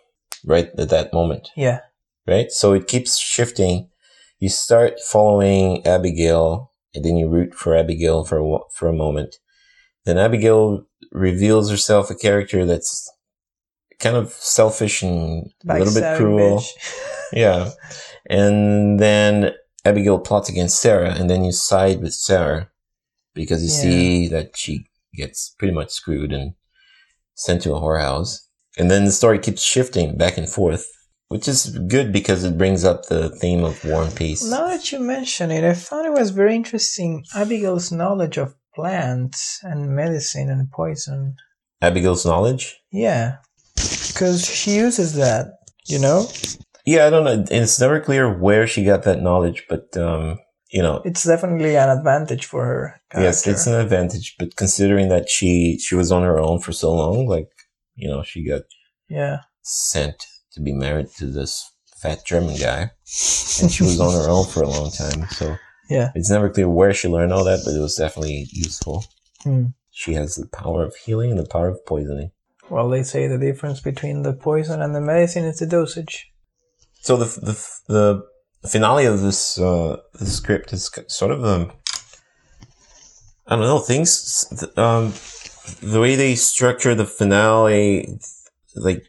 right 0.44 0.68
at 0.78 0.90
that 0.90 1.12
moment, 1.12 1.48
Yeah, 1.56 1.80
right? 2.26 2.50
So 2.50 2.72
it 2.74 2.86
keeps 2.86 3.18
shifting. 3.18 3.88
you 4.38 4.48
start 4.50 5.00
following 5.00 5.86
Abigail, 5.86 6.72
and 6.94 7.04
then 7.04 7.16
you 7.16 7.28
root 7.28 7.54
for 7.54 7.74
Abigail 7.76 8.24
for 8.24 8.38
a, 8.38 8.58
for 8.74 8.88
a 8.88 8.92
moment. 8.92 9.36
Then 10.04 10.18
Abigail 10.18 10.84
reveals 11.12 11.70
herself 11.70 12.10
a 12.10 12.14
character 12.14 12.64
that's 12.66 13.10
kind 13.98 14.16
of 14.16 14.30
selfish 14.32 15.02
and 15.02 15.50
a 15.68 15.78
little 15.78 15.94
bit 15.94 16.16
cruel. 16.18 16.62
Yeah. 17.32 17.70
And 18.30 19.00
then 19.00 19.52
Abigail 19.86 20.18
plots 20.18 20.48
against 20.48 20.80
Sarah, 20.80 21.14
and 21.14 21.30
then 21.30 21.44
you 21.44 21.52
side 21.52 22.00
with 22.02 22.12
Sarah 22.12 22.68
because 23.34 23.62
you 23.62 23.70
Yeah. 23.70 23.82
see 23.82 24.28
that 24.28 24.56
she 24.56 24.86
gets 25.14 25.54
pretty 25.58 25.72
much 25.72 25.90
screwed 25.90 26.32
and 26.32 26.54
sent 27.34 27.62
to 27.62 27.74
a 27.74 27.80
whorehouse. 27.80 28.40
And 28.76 28.90
then 28.90 29.04
the 29.04 29.12
story 29.12 29.38
keeps 29.38 29.62
shifting 29.62 30.16
back 30.16 30.36
and 30.36 30.48
forth, 30.48 30.86
which 31.28 31.46
is 31.46 31.78
good 31.88 32.12
because 32.12 32.42
it 32.44 32.58
brings 32.58 32.84
up 32.84 33.06
the 33.06 33.30
theme 33.30 33.62
of 33.64 33.82
war 33.84 34.02
and 34.02 34.14
peace. 34.14 34.42
Now 34.44 34.66
that 34.66 34.90
you 34.90 34.98
mention 34.98 35.50
it, 35.52 35.62
I 35.64 35.74
found 35.74 36.04
it 36.06 36.12
was 36.12 36.30
very 36.30 36.56
interesting. 36.56 37.24
Abigail's 37.34 37.92
knowledge 37.92 38.36
of 38.38 38.54
plants 38.74 39.60
and 39.62 39.94
medicine 39.94 40.50
and 40.50 40.70
poison. 40.70 41.36
Abigail's 41.80 42.26
knowledge? 42.26 42.76
Yeah, 42.90 43.36
because 44.08 44.44
she 44.44 44.72
uses 44.74 45.14
that. 45.14 45.52
You 45.88 46.00
know, 46.00 46.28
Yeah, 46.86 47.06
I 47.06 47.10
don't 47.10 47.24
know. 47.24 47.44
It's 47.50 47.80
never 47.80 48.00
clear 48.00 48.32
where 48.32 48.66
she 48.66 48.84
got 48.84 49.02
that 49.02 49.20
knowledge, 49.20 49.64
but, 49.68 49.96
um, 49.96 50.38
you 50.70 50.82
know, 50.82 51.02
it's 51.04 51.24
definitely 51.24 51.76
an 51.76 51.88
advantage 51.90 52.46
for 52.46 52.64
her. 52.64 53.00
yes, 53.14 53.46
it's 53.46 53.66
an 53.66 53.74
advantage, 53.74 54.36
but 54.38 54.56
considering 54.56 55.08
that 55.08 55.28
she, 55.28 55.78
she 55.78 55.94
was 55.94 56.12
on 56.12 56.22
her 56.22 56.38
own 56.40 56.60
for 56.60 56.72
so 56.72 56.94
long, 56.94 57.26
like, 57.26 57.48
you 57.96 58.08
know, 58.08 58.22
she 58.22 58.44
got 58.46 58.62
yeah. 59.08 59.38
sent 59.62 60.24
to 60.52 60.60
be 60.60 60.72
married 60.72 61.08
to 61.18 61.26
this 61.26 61.70
fat 61.98 62.24
German 62.24 62.56
guy, 62.56 62.90
and 63.60 63.70
she 63.72 63.82
was 63.82 64.00
on 64.00 64.12
her 64.12 64.30
own 64.30 64.46
for 64.46 64.62
a 64.62 64.68
long 64.68 64.90
time. 64.90 65.26
So 65.30 65.56
Yeah. 65.90 66.10
it's 66.14 66.30
never 66.30 66.50
clear 66.50 66.68
where 66.68 66.92
she 66.94 67.08
learned 67.08 67.32
all 67.32 67.44
that, 67.44 67.62
but 67.64 67.74
it 67.74 67.80
was 67.80 67.96
definitely 67.96 68.46
useful. 68.52 69.04
Hmm. 69.42 69.66
She 69.90 70.14
has 70.14 70.34
the 70.34 70.46
power 70.48 70.84
of 70.84 70.94
healing 70.96 71.30
and 71.30 71.38
the 71.38 71.48
power 71.48 71.68
of 71.68 71.84
poisoning. 71.86 72.32
Well, 72.68 72.88
they 72.88 73.02
say 73.02 73.28
the 73.28 73.38
difference 73.38 73.80
between 73.80 74.22
the 74.22 74.32
poison 74.32 74.82
and 74.82 74.94
the 74.94 75.00
medicine 75.00 75.44
is 75.44 75.58
the 75.58 75.66
dosage. 75.66 76.30
So 77.06 77.16
the 77.16 77.26
the 77.46 77.54
the 77.94 78.68
finale 78.68 79.04
of 79.06 79.20
this 79.20 79.58
uh, 79.58 79.96
the 80.18 80.26
script 80.26 80.72
is 80.72 80.90
sort 81.06 81.30
of 81.30 81.44
um 81.44 81.70
I 83.46 83.54
don't 83.54 83.64
know 83.64 83.78
things 83.78 84.44
um 84.76 85.12
the 85.92 86.00
way 86.00 86.16
they 86.16 86.34
structure 86.34 86.96
the 86.96 87.04
finale 87.06 88.18
like 88.74 89.04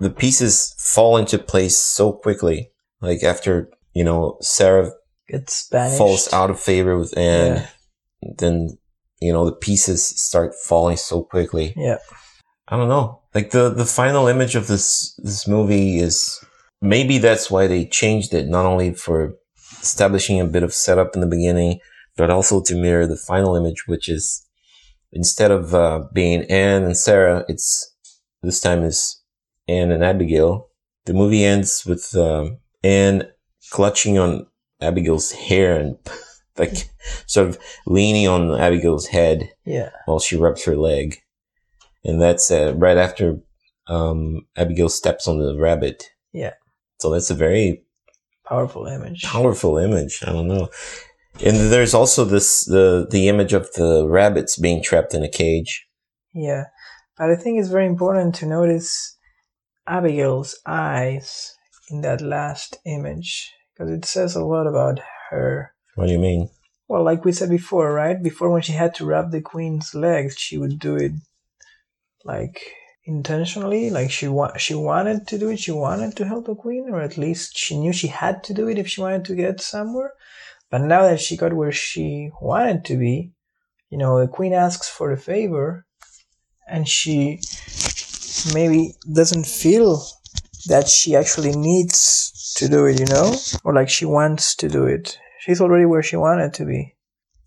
the 0.00 0.10
pieces 0.10 0.74
fall 0.78 1.16
into 1.16 1.38
place 1.38 1.78
so 1.78 2.12
quickly 2.12 2.70
like 3.00 3.22
after 3.22 3.68
you 3.94 4.02
know 4.02 4.36
Sarah 4.40 4.90
It's 5.28 5.68
banished. 5.68 5.98
falls 5.98 6.32
out 6.32 6.50
of 6.50 6.58
favor 6.58 6.98
with 6.98 7.16
Anne 7.16 7.56
Yeah. 7.56 7.66
then 8.38 8.78
you 9.20 9.32
know 9.32 9.44
the 9.46 9.56
pieces 9.68 10.04
start 10.20 10.54
falling 10.56 10.96
so 10.96 11.22
quickly 11.22 11.72
Yeah. 11.76 11.98
I 12.70 12.76
don't 12.76 12.88
know. 12.88 13.20
Like 13.34 13.50
the 13.52 13.70
the 13.70 13.86
final 13.86 14.26
image 14.26 14.56
of 14.56 14.66
this 14.66 15.14
this 15.22 15.46
movie 15.46 16.00
is 16.00 16.44
maybe 16.80 17.18
that's 17.18 17.50
why 17.50 17.66
they 17.66 17.86
changed 17.86 18.34
it, 18.34 18.48
not 18.48 18.66
only 18.66 18.94
for 18.94 19.34
establishing 19.80 20.40
a 20.40 20.44
bit 20.46 20.62
of 20.62 20.72
setup 20.74 21.14
in 21.14 21.20
the 21.20 21.26
beginning, 21.26 21.80
but 22.16 22.30
also 22.30 22.62
to 22.62 22.74
mirror 22.74 23.06
the 23.06 23.16
final 23.16 23.54
image, 23.56 23.86
which 23.86 24.08
is 24.08 24.44
instead 25.12 25.50
of 25.50 25.74
uh, 25.74 26.04
being 26.12 26.42
Anne 26.50 26.84
and 26.84 26.96
Sarah, 26.96 27.44
it's 27.48 27.94
this 28.42 28.60
time 28.60 28.82
is 28.82 29.20
Anne 29.68 29.90
and 29.90 30.04
Abigail. 30.04 30.68
The 31.06 31.14
movie 31.14 31.44
ends 31.44 31.84
with 31.86 32.14
um, 32.16 32.58
Anne 32.84 33.24
clutching 33.70 34.18
on 34.18 34.46
Abigail's 34.80 35.32
hair 35.32 35.78
and 35.78 35.96
like 36.58 36.90
sort 37.26 37.48
of 37.48 37.58
leaning 37.86 38.26
on 38.28 38.58
Abigail's 38.60 39.06
head 39.06 39.48
Yeah. 39.64 39.90
while 40.06 40.18
she 40.20 40.36
rubs 40.36 40.64
her 40.64 40.76
leg. 40.76 41.16
And 42.04 42.20
that's 42.20 42.50
uh, 42.50 42.74
right 42.76 42.96
after 42.96 43.38
um, 43.86 44.42
Abigail 44.56 44.88
steps 44.88 45.26
on 45.28 45.38
the 45.38 45.56
rabbit. 45.58 46.04
Yeah. 46.32 46.54
So 46.98 47.10
that's 47.10 47.30
a 47.30 47.34
very 47.34 47.82
Powerful 48.44 48.86
image. 48.86 49.22
powerful 49.24 49.76
image. 49.78 50.22
I 50.26 50.32
don't 50.32 50.48
know. 50.48 50.68
And 51.44 51.70
there's 51.70 51.94
also 51.94 52.24
this 52.24 52.64
the 52.64 53.06
the 53.10 53.28
image 53.28 53.52
of 53.52 53.70
the 53.74 54.06
rabbits 54.08 54.56
being 54.58 54.82
trapped 54.82 55.14
in 55.14 55.22
a 55.22 55.28
cage. 55.28 55.86
Yeah. 56.32 56.64
But 57.16 57.30
I 57.30 57.36
think 57.36 57.58
it's 57.58 57.68
very 57.68 57.86
important 57.86 58.34
to 58.36 58.46
notice 58.46 59.16
Abigail's 59.86 60.58
eyes 60.66 61.54
in 61.90 62.00
that 62.02 62.20
last 62.20 62.78
image 62.86 63.52
because 63.74 63.92
it 63.92 64.04
says 64.04 64.34
a 64.34 64.44
lot 64.44 64.66
about 64.66 65.00
her. 65.30 65.74
What 65.94 66.06
do 66.06 66.12
you 66.12 66.18
mean? 66.18 66.48
Well, 66.88 67.04
like 67.04 67.24
we 67.24 67.32
said 67.32 67.50
before, 67.50 67.92
right? 67.92 68.20
Before 68.22 68.50
when 68.50 68.62
she 68.62 68.72
had 68.72 68.94
to 68.96 69.04
rub 69.04 69.30
the 69.30 69.42
queen's 69.42 69.94
legs, 69.94 70.36
she 70.38 70.56
would 70.58 70.78
do 70.78 70.96
it 70.96 71.12
like 72.24 72.72
intentionally, 73.08 73.88
like 73.88 74.10
she 74.10 74.28
wa- 74.28 74.56
she 74.58 74.74
wanted 74.74 75.26
to 75.28 75.38
do 75.38 75.48
it. 75.48 75.58
She 75.58 75.72
wanted 75.72 76.14
to 76.16 76.26
help 76.26 76.44
the 76.46 76.54
queen, 76.54 76.84
or 76.90 77.00
at 77.00 77.16
least 77.16 77.56
she 77.56 77.78
knew 77.78 77.92
she 77.92 78.08
had 78.08 78.44
to 78.44 78.54
do 78.54 78.68
it 78.68 78.78
if 78.78 78.86
she 78.86 79.00
wanted 79.00 79.24
to 79.24 79.34
get 79.34 79.60
somewhere. 79.60 80.12
But 80.70 80.82
now 80.82 81.02
that 81.08 81.20
she 81.20 81.36
got 81.36 81.54
where 81.54 81.72
she 81.72 82.30
wanted 82.42 82.84
to 82.84 82.96
be, 82.98 83.32
you 83.88 83.96
know, 83.96 84.20
the 84.20 84.28
queen 84.28 84.52
asks 84.52 84.88
for 84.88 85.10
a 85.10 85.16
favor, 85.16 85.86
and 86.68 86.86
she 86.86 87.40
maybe 88.52 88.94
doesn't 89.20 89.46
feel 89.46 90.04
that 90.66 90.86
she 90.88 91.16
actually 91.16 91.56
needs 91.56 92.54
to 92.58 92.68
do 92.68 92.84
it, 92.84 93.00
you 93.00 93.06
know, 93.06 93.34
or 93.64 93.72
like 93.72 93.88
she 93.88 94.04
wants 94.04 94.54
to 94.56 94.68
do 94.68 94.84
it. 94.84 95.18
She's 95.40 95.62
already 95.62 95.86
where 95.86 96.02
she 96.02 96.16
wanted 96.16 96.52
to 96.54 96.66
be. 96.66 96.94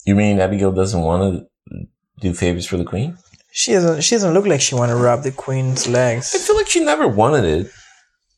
You 0.05 0.15
mean 0.15 0.39
Abigail 0.39 0.71
doesn't 0.71 1.01
want 1.01 1.21
to 1.21 1.87
do 2.19 2.33
favors 2.33 2.65
for 2.65 2.77
the 2.77 2.83
queen? 2.83 3.17
She 3.51 3.73
doesn't. 3.73 4.01
She 4.01 4.15
doesn't 4.15 4.33
look 4.33 4.45
like 4.47 4.61
she 4.61 4.75
want 4.75 4.89
to 4.91 4.95
rub 4.95 5.23
the 5.23 5.31
queen's 5.31 5.87
legs. 5.87 6.33
I 6.33 6.39
feel 6.39 6.55
like 6.55 6.67
she 6.67 6.83
never 6.83 7.07
wanted 7.07 7.43
it. 7.45 7.71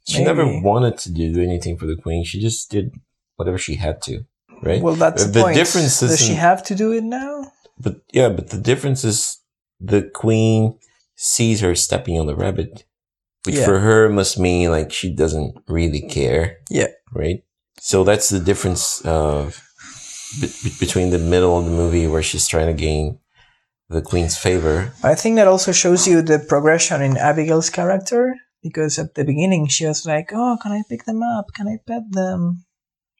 She 0.08 0.24
never 0.24 0.46
wanted 0.62 0.98
to 1.00 1.12
do 1.12 1.42
anything 1.42 1.78
for 1.78 1.86
the 1.86 1.96
queen. 1.96 2.26
She 2.26 2.42
just 2.42 2.70
did 2.70 2.94
whatever 3.38 3.58
she 3.58 3.76
had 3.76 4.02
to, 4.04 4.26
right? 4.62 4.82
Well, 4.82 4.96
that's 4.96 5.26
the, 5.26 5.32
The 5.32 5.42
point. 5.44 5.56
difference 5.56 6.00
Does 6.02 6.20
she 6.20 6.34
have 6.34 6.62
to 6.64 6.76
do 6.76 6.92
it 6.92 7.04
now? 7.04 7.52
But 7.80 8.02
yeah, 8.12 8.30
but 8.30 8.50
the 8.50 8.58
difference 8.60 9.04
is 9.06 9.40
the 9.80 10.02
queen 10.14 10.78
sees 11.16 11.62
her 11.62 11.74
stepping 11.76 12.20
on 12.20 12.26
the 12.28 12.36
rabbit, 12.36 12.84
which 13.46 13.56
Yeah. 13.56 13.66
for 13.66 13.80
her 13.80 14.10
must 14.10 14.38
mean 14.38 14.72
like 14.72 14.92
she 14.92 15.10
doesn't 15.14 15.56
really 15.68 16.02
care, 16.02 16.58
Yeah. 16.70 16.88
right? 17.14 17.44
So 17.80 18.04
that's 18.04 18.30
the 18.30 18.40
difference 18.40 19.02
of 19.06 19.62
be- 20.42 20.74
between 20.80 21.12
the 21.12 21.20
middle 21.20 21.58
of 21.58 21.66
the 21.66 21.72
movie 21.72 22.08
where 22.08 22.24
she's 22.24 22.48
trying 22.48 22.68
to 22.68 22.74
gain 22.74 23.20
the 23.94 24.02
queen's 24.02 24.38
favor. 24.38 24.92
I 25.04 25.16
think 25.16 25.36
that 25.38 25.48
also 25.48 25.72
shows 25.72 26.08
you 26.08 26.22
the 26.22 26.40
progression 26.40 27.02
in 27.02 27.16
Abigail's 27.18 27.70
character 27.70 28.36
because 28.62 29.00
at 29.00 29.16
the 29.16 29.24
beginning 29.24 29.68
she 29.68 29.86
was 29.86 30.06
like, 30.06 30.30
"Oh, 30.34 30.58
can 30.62 30.72
I 30.72 30.84
pick 30.90 31.06
them 31.06 31.22
up? 31.24 31.48
Can 31.56 31.68
I 31.68 31.78
pet 31.88 32.04
them? 32.12 32.66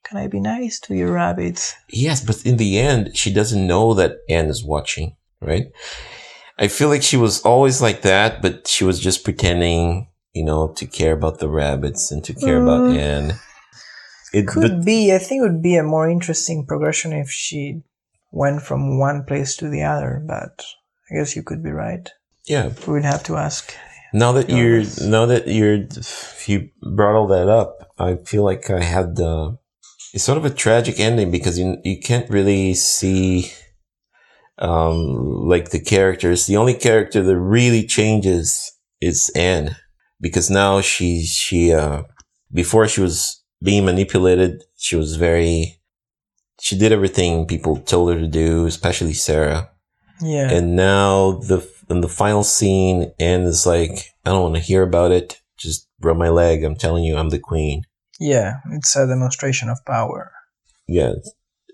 Can 0.04 0.18
I 0.18 0.28
be 0.28 0.40
nice 0.42 0.80
to 0.82 0.96
your 0.96 1.12
rabbits?" 1.14 1.74
Yes, 1.90 2.20
but 2.24 2.46
in 2.46 2.58
the 2.58 2.80
end, 2.80 3.16
she 3.16 3.32
doesn't 3.34 3.68
know 3.68 3.94
that 3.94 4.18
Anne 4.30 4.48
is 4.48 4.64
watching, 4.64 5.16
right? 5.42 5.68
I 6.60 6.68
feel 6.68 6.90
like 6.90 7.04
she 7.04 7.18
was 7.18 7.42
always 7.42 7.82
like 7.82 8.02
that, 8.04 8.42
but 8.42 8.68
she 8.68 8.84
was 8.84 9.00
just 9.00 9.24
pretending, 9.24 10.08
you 10.34 10.46
know, 10.46 10.74
to 10.78 10.86
care 10.86 11.14
about 11.14 11.40
the 11.40 11.50
rabbits 11.50 12.12
and 12.12 12.24
to 12.26 12.34
care 12.34 12.62
about 12.62 12.82
Mm. 12.92 12.98
Anne. 12.98 13.34
It, 14.34 14.48
Could 14.48 14.62
but 14.62 14.86
be. 14.86 15.14
I 15.14 15.20
think 15.20 15.40
it 15.40 15.48
would 15.50 15.62
be 15.62 15.76
a 15.78 15.84
more 15.84 16.10
interesting 16.10 16.66
progression 16.66 17.14
if 17.14 17.30
she 17.30 17.82
went 18.34 18.64
from 18.64 19.00
one 19.00 19.24
place 19.24 19.56
to 19.58 19.70
the 19.70 19.84
other. 19.84 20.22
But 20.28 20.66
I 21.10 21.16
guess 21.16 21.36
you 21.36 21.44
could 21.44 21.64
be 21.64 21.72
right. 21.72 22.10
yeah, 22.46 22.72
We 22.86 22.94
would 22.94 23.06
have 23.06 23.24
to 23.26 23.38
ask. 23.38 23.74
now 24.14 24.34
that 24.34 24.50
you're, 24.50 24.84
now 25.08 25.26
that 25.28 25.48
you're, 25.48 25.88
you 26.48 26.70
brought 26.96 27.16
all 27.16 27.28
that 27.28 27.48
up, 27.48 27.94
I 27.98 28.16
feel 28.16 28.44
like 28.44 28.70
I 28.70 28.84
had, 28.84 29.16
the, 29.16 29.58
it's 30.14 30.24
sort 30.24 30.38
of 30.38 30.46
a 30.46 30.50
tragic 30.50 31.00
ending 31.00 31.32
because 31.32 31.58
you, 31.58 31.78
you 31.84 32.00
can't 32.00 32.30
really 32.30 32.74
see, 32.74 33.52
um, 34.58 35.48
like 35.48 35.70
the 35.70 35.80
characters. 35.80 36.46
The 36.46 36.58
only 36.58 36.74
character 36.74 37.24
that 37.24 37.40
really 37.40 37.86
changes 37.86 38.72
is 39.00 39.32
Anne 39.36 39.76
because 40.20 40.50
now 40.50 40.82
she, 40.82 41.24
she, 41.24 41.74
uh, 41.74 42.04
before 42.52 42.88
she 42.88 43.02
was 43.02 43.44
being 43.62 43.86
manipulated, 43.86 44.64
she 44.76 44.96
was 44.96 45.16
very, 45.16 45.80
she 46.62 46.78
did 46.78 46.92
everything 46.92 47.46
people 47.48 47.78
told 47.78 48.14
her 48.14 48.20
to 48.20 48.28
do, 48.28 48.66
especially 48.66 49.14
Sarah. 49.14 49.70
Yeah. 50.22 50.50
And 50.52 50.76
now 50.76 51.34
the 51.34 51.68
in 51.90 52.02
the 52.02 52.08
final 52.10 52.44
scene, 52.44 53.12
is 53.20 53.66
like, 53.66 53.92
I 54.26 54.30
don't 54.30 54.44
want 54.44 54.56
to 54.56 54.62
hear 54.62 54.84
about 54.84 55.12
it. 55.12 55.42
Just 55.58 55.88
rub 56.02 56.18
my 56.18 56.30
leg. 56.30 56.64
I'm 56.64 56.76
telling 56.76 57.04
you, 57.04 57.18
I'm 57.18 57.30
the 57.30 57.40
queen. 57.40 57.84
yeah. 58.20 58.54
It's 58.72 58.96
a 58.96 59.06
demonstration 59.08 59.70
of 59.70 59.80
power. 59.86 60.32
Yeah. 60.88 61.14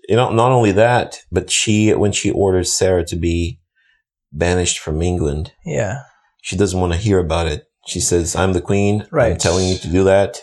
You 0.08 0.16
know, 0.16 0.30
not 0.32 0.50
only 0.52 0.72
that, 0.72 1.20
but 1.30 1.50
she 1.50 1.92
when 1.94 2.12
she 2.12 2.30
orders 2.32 2.72
Sarah 2.72 3.04
to 3.06 3.16
be 3.16 3.60
banished 4.32 4.78
from 4.78 5.02
England, 5.02 5.52
Yeah. 5.64 5.98
she 6.42 6.56
doesn't 6.56 6.80
want 6.80 6.92
to 6.92 6.98
hear 6.98 7.18
about 7.18 7.46
it. 7.46 7.64
She 7.86 8.00
says, 8.00 8.34
"I'm 8.36 8.52
the 8.52 8.60
queen. 8.60 9.06
Right. 9.12 9.32
I'm 9.32 9.38
telling 9.38 9.68
you 9.68 9.78
to 9.78 9.88
do 9.88 10.04
that, 10.04 10.40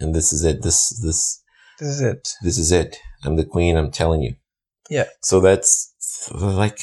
and 0.00 0.14
this 0.14 0.32
is 0.32 0.44
it. 0.44 0.62
This 0.62 0.88
this 1.02 1.42
This 1.78 1.88
is 1.88 2.00
it. 2.00 2.28
This 2.42 2.58
is 2.58 2.72
it. 2.72 2.96
I'm 3.24 3.36
the 3.36 3.44
queen. 3.44 3.76
I'm 3.76 3.90
telling 3.90 4.22
you. 4.22 4.34
Yeah. 4.88 5.04
So 5.22 5.40
that's 5.40 5.92
like 6.32 6.80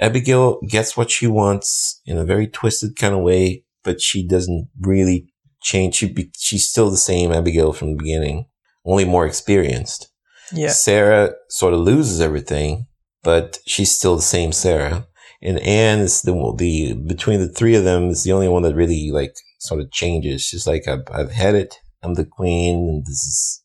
Abigail 0.00 0.60
gets 0.68 0.96
what 0.96 1.10
she 1.10 1.26
wants 1.26 2.00
in 2.06 2.18
a 2.18 2.24
very 2.24 2.46
twisted 2.46 2.96
kind 2.96 3.14
of 3.14 3.20
way, 3.20 3.64
but 3.82 4.00
she 4.00 4.26
doesn't 4.26 4.68
really 4.80 5.32
change. 5.62 5.96
She 5.96 6.12
be, 6.12 6.30
she's 6.36 6.68
still 6.68 6.90
the 6.90 6.96
same 6.96 7.32
Abigail 7.32 7.72
from 7.72 7.92
the 7.92 7.98
beginning, 7.98 8.46
only 8.84 9.04
more 9.04 9.26
experienced. 9.26 10.10
Yeah. 10.52 10.68
Sarah 10.68 11.32
sort 11.48 11.74
of 11.74 11.80
loses 11.80 12.20
everything, 12.20 12.86
but 13.22 13.58
she's 13.66 13.94
still 13.94 14.16
the 14.16 14.22
same 14.22 14.52
Sarah. 14.52 15.06
And 15.42 15.58
Anne 15.60 15.98
is 15.98 16.22
the 16.22 16.32
the 16.56 16.94
between 16.94 17.40
the 17.40 17.48
three 17.48 17.74
of 17.74 17.84
them 17.84 18.08
is 18.08 18.24
the 18.24 18.32
only 18.32 18.48
one 18.48 18.62
that 18.62 18.74
really 18.74 19.10
like 19.10 19.34
sort 19.58 19.80
of 19.80 19.90
changes. 19.90 20.42
She's 20.42 20.66
like, 20.66 20.88
I've, 20.88 21.04
I've 21.12 21.32
had 21.32 21.54
it. 21.54 21.76
I'm 22.02 22.14
the 22.14 22.24
queen, 22.24 22.88
and 22.88 23.06
this 23.06 23.26
is 23.26 23.62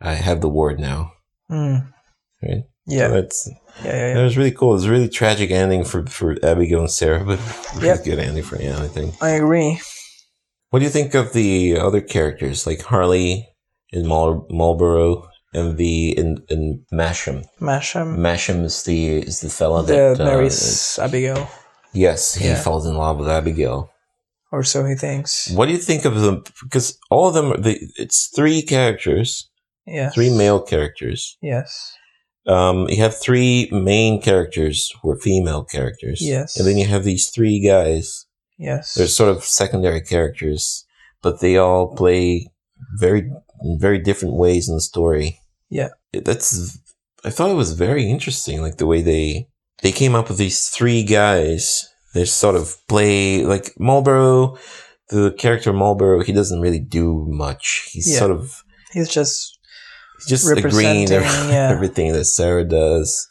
I 0.00 0.14
have 0.14 0.40
the 0.40 0.48
word 0.48 0.80
now. 0.80 1.12
Mm. 1.50 1.92
Right? 2.42 2.64
Yeah. 2.86 3.08
So 3.08 3.12
that's 3.14 3.48
yeah. 3.48 3.84
Yeah. 3.84 3.92
that 4.14 4.18
Yeah. 4.18 4.24
was 4.24 4.36
really 4.36 4.50
cool. 4.52 4.70
It 4.70 4.74
was 4.74 4.84
a 4.86 4.90
really 4.90 5.08
tragic 5.08 5.50
ending 5.50 5.84
for 5.84 6.06
for 6.06 6.36
Abigail 6.42 6.80
and 6.80 6.90
Sarah, 6.90 7.24
but 7.24 7.38
really 7.74 7.88
Yep. 7.88 8.04
good 8.04 8.18
ending 8.18 8.44
for 8.44 8.56
Anne. 8.60 8.82
I 8.82 8.88
think. 8.88 9.14
I 9.22 9.30
agree. 9.30 9.80
What 10.70 10.80
do 10.80 10.84
you 10.84 10.90
think 10.90 11.14
of 11.14 11.32
the 11.32 11.78
other 11.78 12.00
characters 12.00 12.66
like 12.66 12.82
Harley 12.82 13.48
in 13.90 14.06
Marlborough 14.06 15.28
and 15.54 15.76
the 15.78 16.16
in 16.18 16.38
in 16.48 16.84
Masham? 16.92 17.44
Masham. 17.60 18.16
Masham 18.18 18.64
is 18.64 18.82
the 18.82 19.18
is 19.18 19.40
the 19.40 19.48
fella 19.50 19.82
The 19.84 19.92
that 20.16 20.20
uh, 20.20 20.24
marries 20.24 20.98
Abigail, 20.98 21.48
yes 21.92 22.34
he 22.34 22.46
Yeah. 22.48 22.60
falls 22.62 22.86
in 22.86 22.94
love 22.96 23.18
with 23.18 23.28
Abigail. 23.28 23.90
or 24.52 24.62
so 24.64 24.84
he 24.84 24.94
thinks. 24.94 25.50
What 25.50 25.66
do 25.66 25.72
you 25.72 25.78
think 25.78 26.04
of 26.04 26.20
them? 26.20 26.42
Because 26.62 26.98
all 27.10 27.28
of 27.28 27.34
them, 27.34 27.52
are 27.52 27.56
the 27.60 27.78
it's 27.98 28.30
three 28.36 28.62
characters, 28.62 29.50
Yes. 29.86 30.14
three 30.14 30.30
male 30.36 30.60
characters. 30.62 31.36
Yes. 31.40 31.94
Um, 32.46 32.88
you 32.88 32.98
have 32.98 33.18
three 33.18 33.68
main 33.72 34.20
characters 34.22 34.92
who 35.02 35.10
are 35.10 35.18
female 35.18 35.64
characters. 35.64 36.20
Yes. 36.20 36.56
and 36.58 36.66
then 36.66 36.76
you 36.76 36.86
have 36.86 37.04
these 37.04 37.28
three 37.30 37.60
guys. 37.60 38.26
Yes. 38.58 38.94
They're 38.94 39.06
sort 39.08 39.30
of 39.36 39.44
secondary 39.44 40.00
characters, 40.00 40.84
but 41.22 41.40
they 41.40 41.56
all 41.56 41.94
play 41.94 42.48
very 42.98 43.30
very 43.78 43.98
different 43.98 44.34
ways 44.34 44.68
in 44.68 44.74
the 44.74 44.80
story. 44.80 45.40
Yeah. 45.70 45.88
that's. 46.12 46.78
I 47.24 47.30
thought 47.30 47.50
it 47.50 47.54
was 47.54 47.72
very 47.72 48.08
interesting, 48.08 48.62
like 48.62 48.76
the 48.76 48.86
way 48.86 49.02
they 49.02 49.48
they 49.82 49.92
came 49.92 50.14
up 50.14 50.28
with 50.28 50.38
these 50.38 50.68
three 50.68 51.02
guys. 51.02 51.88
They 52.14 52.24
sort 52.24 52.54
of 52.54 52.76
play 52.88 53.44
like 53.44 53.72
Marlborough. 53.78 54.56
The 55.10 55.32
character 55.38 55.72
Marlborough, 55.72 56.22
he 56.22 56.32
doesn't 56.32 56.60
really 56.60 56.80
do 56.80 57.26
much. 57.28 57.88
He's 57.92 58.12
Yeah. 58.12 58.18
sort 58.20 58.30
of 58.30 58.62
He's 58.92 59.08
just 59.08 59.55
just 60.26 60.50
agreeing 60.50 61.08
yeah. 61.10 61.68
everything 61.70 62.12
that 62.12 62.24
Sarah 62.24 62.64
does. 62.64 63.28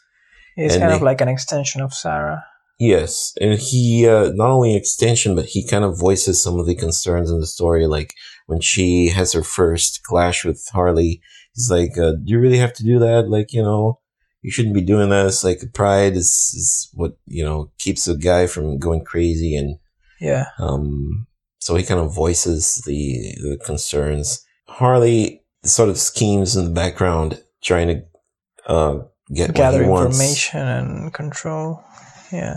he's 0.54 0.72
And 0.74 0.82
kind 0.82 0.92
they- 0.92 0.96
of 0.96 1.02
like 1.02 1.20
an 1.20 1.28
extension 1.28 1.80
of 1.80 1.92
Sarah. 1.94 2.44
Yes, 2.78 3.32
and 3.40 3.58
he 3.58 4.06
uh, 4.06 4.32
not 4.34 4.50
only 4.50 4.76
extension, 4.76 5.34
but 5.34 5.46
he 5.46 5.66
kind 5.66 5.82
of 5.82 5.98
voices 5.98 6.42
some 6.42 6.58
of 6.60 6.66
the 6.66 6.74
concerns 6.74 7.30
in 7.30 7.40
the 7.40 7.46
story. 7.46 7.86
Like 7.86 8.12
when 8.48 8.60
she 8.60 9.08
has 9.08 9.32
her 9.32 9.42
first 9.42 10.02
clash 10.02 10.44
with 10.44 10.62
Harley, 10.74 11.22
he's 11.54 11.70
like, 11.70 11.96
uh, 11.96 12.12
"Do 12.12 12.24
you 12.26 12.38
really 12.38 12.58
have 12.58 12.74
to 12.74 12.84
do 12.84 12.98
that? 12.98 13.30
Like, 13.30 13.54
you 13.54 13.62
know, 13.62 14.00
you 14.42 14.50
shouldn't 14.50 14.74
be 14.74 14.82
doing 14.82 15.08
this. 15.08 15.42
Like, 15.42 15.60
pride 15.72 16.16
is 16.16 16.28
is 16.54 16.90
what 16.92 17.12
you 17.24 17.42
know 17.42 17.70
keeps 17.78 18.06
a 18.08 18.14
guy 18.14 18.46
from 18.46 18.78
going 18.78 19.04
crazy." 19.06 19.56
And 19.56 19.78
Yeah. 20.20 20.48
um, 20.58 21.26
so 21.60 21.76
he 21.76 21.82
kind 21.82 22.00
of 22.00 22.14
voices 22.14 22.82
the 22.84 23.34
the 23.40 23.58
concerns. 23.64 24.44
Harley 24.68 25.40
sort 25.66 25.88
of 25.88 25.98
schemes 25.98 26.56
in 26.56 26.64
the 26.64 26.70
background, 26.70 27.42
trying 27.62 27.88
to 27.88 28.02
uh, 28.72 28.98
get 29.34 29.54
Gather 29.54 29.78
what 29.78 29.84
he 29.84 29.90
wants. 29.90 30.20
information 30.20 30.66
and 30.66 31.12
control. 31.14 31.82
Yeah. 32.32 32.56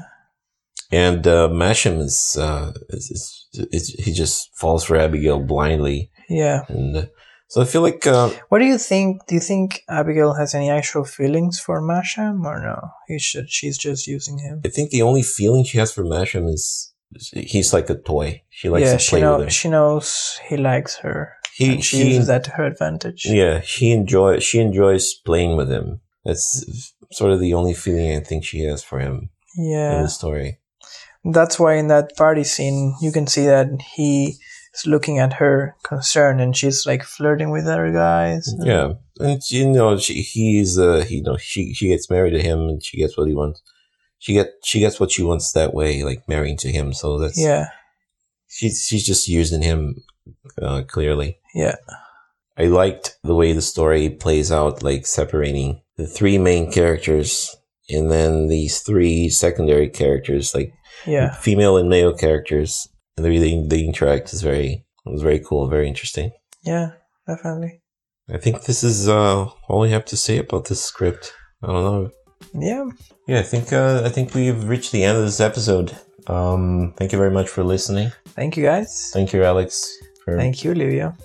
And 0.91 1.25
uh, 1.27 1.49
Masham 1.49 1.99
is, 1.99 2.35
uh, 2.39 2.71
is, 2.89 3.11
is, 3.11 3.67
is 3.71 3.89
he 4.05 4.11
just 4.11 4.49
falls 4.57 4.83
for 4.83 4.95
Abigail 4.97 5.39
blindly, 5.39 6.09
Yeah. 6.29 6.61
and 6.67 6.97
uh, 6.97 7.05
so 7.47 7.61
I 7.61 7.65
feel 7.65 7.81
like 7.81 8.05
uh, 8.07 8.29
What 8.49 8.59
do 8.59 8.65
you 8.65 8.77
think? 8.79 9.25
Do 9.27 9.35
you 9.35 9.41
think 9.41 9.83
Abigail 9.89 10.33
has 10.33 10.55
any 10.55 10.69
actual 10.71 11.03
feelings 11.03 11.59
for 11.59 11.79
Masham 11.81 12.43
or 12.43 12.59
no? 12.61 12.89
He 13.07 13.19
should, 13.19 13.49
she's 13.51 13.77
just 13.77 14.07
using 14.07 14.39
him. 14.39 14.61
I 14.65 14.69
think 14.69 14.89
the 14.89 15.03
only 15.03 15.21
feeling 15.23 15.63
she 15.63 15.77
has 15.77 15.91
for 15.91 16.03
Masham 16.03 16.47
is 16.49 16.91
he's 17.33 17.71
like 17.73 17.89
a 17.89 17.95
toy. 17.95 18.41
She 18.49 18.69
likes 18.69 18.85
yeah, 18.85 18.97
to 18.97 19.09
play 19.09 19.21
know, 19.21 19.37
with 19.37 19.43
him. 19.45 19.49
she 19.49 19.69
knows 19.69 20.39
he 20.47 20.57
likes 20.57 20.97
her. 20.97 21.33
He 21.59 21.73
and 21.73 21.83
she 21.83 21.97
uses 22.09 22.27
that 22.27 22.43
to 22.45 22.51
her 22.57 22.65
advantage. 22.73 23.21
yeah 23.25 23.55
she 23.73 23.85
enjoy 23.99 24.39
she 24.47 24.57
enjoys 24.67 25.05
playing 25.29 25.53
with 25.59 25.69
him. 25.77 25.87
That's 26.25 26.45
sort 27.19 27.31
of 27.33 27.39
the 27.39 27.53
only 27.59 27.73
feeling 27.83 28.09
I 28.15 28.21
think 28.27 28.43
she 28.45 28.59
has 28.69 28.83
for 28.89 28.97
him 28.99 29.15
in 29.57 29.71
Yeah. 29.71 30.01
the 30.03 30.07
story. 30.19 30.49
That's 31.37 31.57
why 31.59 31.73
in 31.81 31.87
that 31.87 32.15
party 32.15 32.43
scene, 32.53 32.95
you 33.01 33.11
can 33.11 33.27
see 33.27 33.45
that 33.45 33.67
he 33.95 34.11
is 34.75 34.85
looking 34.85 35.17
at 35.19 35.33
her 35.41 35.75
concerned 35.83 36.39
and 36.43 36.55
she's 36.55 36.85
like 36.85 37.03
flirting 37.03 37.49
with 37.51 37.67
other 37.67 37.91
guys. 37.91 38.43
Yeah, 38.71 38.93
and 39.19 39.41
you 39.49 39.65
know 39.75 39.97
she 39.97 40.13
he's 40.33 40.77
uh 40.79 41.03
he 41.07 41.15
you 41.17 41.23
know 41.23 41.37
she 41.37 41.73
she 41.73 41.87
gets 41.89 42.09
married 42.09 42.35
to 42.37 42.41
him 42.49 42.59
and 42.69 42.79
she 42.83 42.97
gets 43.01 43.17
what 43.17 43.27
he 43.27 43.35
wants. 43.35 43.61
She 44.23 44.31
get 44.33 44.47
she 44.63 44.79
gets 44.79 44.97
what 44.99 45.11
she 45.11 45.23
wants 45.23 45.51
that 45.53 45.73
way, 45.73 46.03
like 46.09 46.21
marrying 46.33 46.57
to 46.63 46.69
him. 46.71 46.93
So 46.93 47.17
that's 47.21 47.39
Yeah. 47.49 47.65
she's 48.47 48.85
she's 48.87 49.05
just 49.05 49.27
using 49.27 49.61
him 49.61 49.81
uh, 50.61 50.83
clearly. 50.87 51.37
Yeah. 51.55 51.75
I 52.57 52.65
liked 52.65 53.17
the 53.23 53.35
way 53.35 53.53
the 53.53 53.61
story 53.61 54.09
plays 54.09 54.51
out, 54.51 54.83
like 54.83 55.05
separating 55.05 55.81
the 55.97 56.07
three 56.07 56.37
main 56.37 56.71
characters 56.71 57.55
and 57.89 58.11
then 58.11 58.47
these 58.47 58.79
three 58.81 59.29
secondary 59.29 59.89
characters, 59.89 60.53
like 60.53 60.73
Yeah. 61.07 61.33
female 61.35 61.77
and 61.77 61.89
male 61.89 62.13
characters, 62.13 62.87
and 63.17 63.25
the 63.25 63.29
way 63.29 63.37
they, 63.39 63.63
they 63.67 63.83
interact 63.85 64.33
is 64.33 64.41
very 64.41 64.85
it 65.05 65.09
was 65.11 65.21
very 65.21 65.39
cool, 65.39 65.67
very 65.67 65.87
interesting. 65.87 66.31
Yeah. 66.63 66.91
Definitely. 67.27 67.81
I 68.31 68.37
think 68.37 68.63
this 68.65 68.83
is 68.83 69.07
uh, 69.07 69.45
all 69.67 69.79
we 69.79 69.89
have 69.91 70.05
to 70.05 70.17
say 70.17 70.37
about 70.37 70.65
this 70.65 70.83
script. 70.83 71.33
I 71.63 71.67
don't 71.67 71.83
know. 71.83 72.11
Yeah. 72.53 72.85
Yeah, 73.27 73.39
I 73.39 73.43
think 73.43 73.71
uh, 73.73 74.01
I 74.05 74.09
think 74.09 74.33
we've 74.35 74.63
reached 74.67 74.91
the 74.91 75.03
end 75.03 75.17
of 75.17 75.23
this 75.23 75.39
episode. 75.39 75.95
Um, 76.27 76.93
thank 76.97 77.11
you 77.11 77.17
very 77.17 77.31
much 77.31 77.49
for 77.49 77.63
listening. 77.63 78.11
Thank 78.35 78.55
you 78.57 78.63
guys. 78.63 79.09
Thank 79.13 79.33
you, 79.33 79.43
Alex, 79.43 79.89
for 80.31 80.37
Thank 80.37 80.63
you, 80.63 80.71
Olivia. 80.71 81.15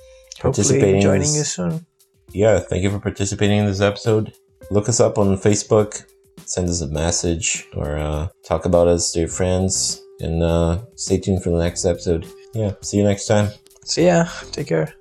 participating 0.41 0.97
Hopefully 0.97 1.03
joining 1.03 1.35
you 1.35 1.45
soon. 1.45 1.87
yeah, 2.33 2.59
thank 2.59 2.83
you 2.83 2.91
for 2.91 2.99
participating 2.99 3.59
in 3.59 3.67
this 3.67 3.81
episode. 3.81 4.33
Look 4.71 4.89
us 4.89 5.01
up 5.01 5.19
on 5.19 5.37
Facebook, 5.37 6.05
send 6.47 6.69
us 6.69 6.81
a 6.81 6.89
message, 6.89 7.67
or 7.77 7.99
uh, 7.99 8.29
talk 8.47 8.65
about 8.65 8.89
us 8.89 9.13
to 9.13 9.21
your 9.21 9.29
friends, 9.29 10.01
and 10.21 10.43
uh, 10.43 10.79
stay 10.97 11.19
tuned 11.19 11.43
for 11.43 11.51
the 11.51 11.59
next 11.59 11.85
episode. 11.85 12.27
Yeah, 12.55 12.73
see 12.81 12.97
you 12.99 13.05
next 13.05 13.27
time. 13.27 13.51
See 13.85 14.07
ya. 14.07 14.25
Take 14.53 14.69
care. 14.69 14.95